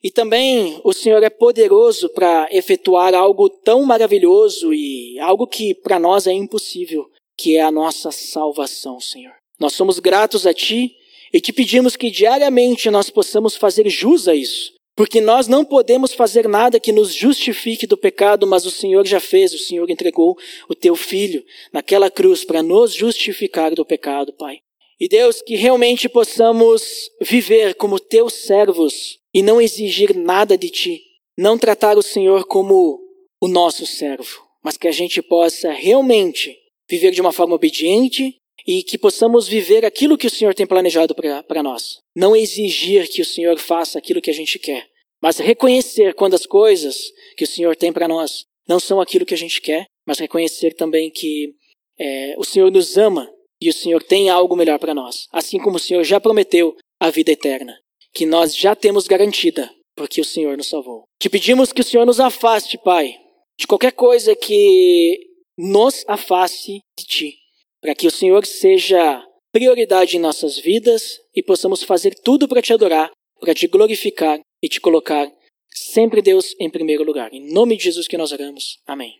e 0.04 0.12
também 0.12 0.80
o 0.84 0.94
Senhor 0.94 1.24
é 1.24 1.30
poderoso 1.32 2.08
para 2.10 2.48
efetuar 2.52 3.16
algo 3.16 3.50
tão 3.50 3.84
maravilhoso 3.84 4.72
e 4.72 5.18
algo 5.20 5.48
que 5.48 5.74
para 5.74 5.98
nós 5.98 6.28
é 6.28 6.32
impossível, 6.32 7.10
que 7.36 7.58
é 7.58 7.64
a 7.64 7.72
nossa 7.72 8.12
salvação, 8.12 9.00
Senhor. 9.00 9.34
Nós 9.60 9.74
somos 9.74 9.98
gratos 9.98 10.46
a 10.46 10.54
Ti 10.54 10.96
e 11.34 11.42
te 11.42 11.52
pedimos 11.52 11.96
que 11.96 12.12
diariamente 12.12 12.92
nós 12.92 13.10
possamos 13.10 13.56
fazer 13.56 13.90
jus 13.90 14.28
a 14.28 14.36
isso, 14.36 14.72
porque 15.00 15.22
nós 15.22 15.48
não 15.48 15.64
podemos 15.64 16.14
fazer 16.14 16.46
nada 16.46 16.78
que 16.78 16.92
nos 16.92 17.14
justifique 17.14 17.88
do 17.88 17.96
pecado, 17.96 18.46
mas 18.46 18.66
o 18.66 18.70
Senhor 18.70 19.08
já 19.08 19.22
fez, 19.22 19.54
o 19.54 19.58
Senhor 19.58 19.90
entregou 19.90 20.38
o 20.68 20.76
Teu 20.76 20.94
Filho 20.94 21.42
naquela 21.72 22.12
cruz 22.12 22.44
para 22.44 22.62
nos 22.62 22.94
justificar 22.94 23.74
do 23.74 23.86
pecado, 23.86 24.34
Pai. 24.34 24.58
E 25.00 25.08
Deus, 25.08 25.42
que 25.42 25.56
realmente 25.56 26.10
possamos 26.10 27.10
viver 27.22 27.76
como 27.76 27.98
teus 27.98 28.34
servos 28.34 29.18
e 29.34 29.42
não 29.42 29.62
exigir 29.62 30.14
nada 30.14 30.58
de 30.58 30.70
ti. 30.70 31.02
Não 31.38 31.58
tratar 31.58 31.98
o 31.98 32.04
Senhor 32.04 32.44
como 32.44 33.00
o 33.40 33.48
nosso 33.48 33.86
servo, 33.86 34.42
mas 34.62 34.76
que 34.76 34.90
a 34.90 34.92
gente 34.92 35.22
possa 35.22 35.72
realmente 35.72 36.58
viver 36.90 37.12
de 37.12 37.22
uma 37.22 37.32
forma 37.32 37.56
obediente 37.56 38.36
e 38.70 38.84
que 38.84 39.00
possamos 39.00 39.48
viver 39.48 39.84
aquilo 39.84 40.16
que 40.16 40.28
o 40.28 40.30
Senhor 40.30 40.54
tem 40.54 40.68
planejado 40.68 41.16
para 41.16 41.64
nós. 41.64 41.98
Não 42.16 42.36
exigir 42.36 43.10
que 43.10 43.20
o 43.20 43.26
Senhor 43.26 43.58
faça 43.58 43.98
aquilo 43.98 44.22
que 44.22 44.30
a 44.30 44.34
gente 44.34 44.60
quer, 44.60 44.88
mas 45.20 45.40
reconhecer 45.40 46.14
quando 46.14 46.36
as 46.36 46.46
coisas 46.46 47.12
que 47.36 47.44
o 47.44 47.48
Senhor 47.48 47.76
tem 47.76 47.92
para 47.92 48.08
nós 48.08 48.46
não 48.68 48.80
são 48.80 49.02
aquilo 49.02 49.26
que 49.26 49.34
a 49.34 49.38
gente 49.38 49.60
quer, 49.60 49.88
mas 50.06 50.20
reconhecer 50.20 50.76
também 50.76 51.10
que 51.10 51.56
é, 52.00 52.36
o 52.38 52.44
Senhor 52.44 52.72
nos 52.72 52.96
ama 52.96 53.28
e 53.60 53.70
o 53.70 53.74
Senhor 53.74 54.04
tem 54.04 54.30
algo 54.30 54.56
melhor 54.56 54.78
para 54.78 54.94
nós, 54.94 55.26
assim 55.32 55.58
como 55.58 55.78
o 55.78 55.80
Senhor 55.80 56.04
já 56.04 56.22
prometeu 56.22 56.78
a 57.00 57.10
vida 57.10 57.32
eterna, 57.32 57.76
que 58.14 58.28
nós 58.28 58.56
já 58.56 58.76
temos 58.76 59.08
garantida, 59.08 59.68
porque 59.96 60.22
o 60.22 60.26
Senhor 60.26 60.56
nos 60.56 60.68
salvou. 60.68 61.06
Te 61.20 61.28
pedimos 61.28 61.74
que 61.74 61.82
o 61.82 61.84
Senhor 61.84 62.06
nos 62.06 62.20
afaste, 62.20 62.78
Pai, 62.78 63.18
de 63.58 63.66
qualquer 63.66 63.94
coisa 63.94 64.36
que 64.36 65.20
nos 65.58 66.06
afaste 66.08 66.82
de 66.96 67.06
Ti, 67.06 67.40
para 67.82 67.96
que 67.96 68.08
o 68.08 68.12
Senhor 68.12 68.46
seja 68.46 69.24
prioridade 69.52 70.18
em 70.18 70.20
nossas 70.20 70.58
vidas 70.58 71.20
e 71.36 71.42
possamos 71.42 71.84
fazer 71.84 72.14
tudo 72.24 72.48
para 72.48 72.62
Te 72.62 72.74
adorar, 72.74 73.12
para 73.40 73.54
Te 73.54 73.68
glorificar 73.68 74.40
e 74.62 74.68
Te 74.68 74.80
colocar 74.80 75.32
sempre, 75.74 76.22
Deus, 76.22 76.56
em 76.60 76.70
primeiro 76.70 77.04
lugar. 77.04 77.34
Em 77.34 77.52
nome 77.52 77.78
de 77.78 77.86
Jesus 77.86 78.08
que 78.08 78.18
nós 78.18 78.32
oramos. 78.32 78.80
Amém. 78.86 79.08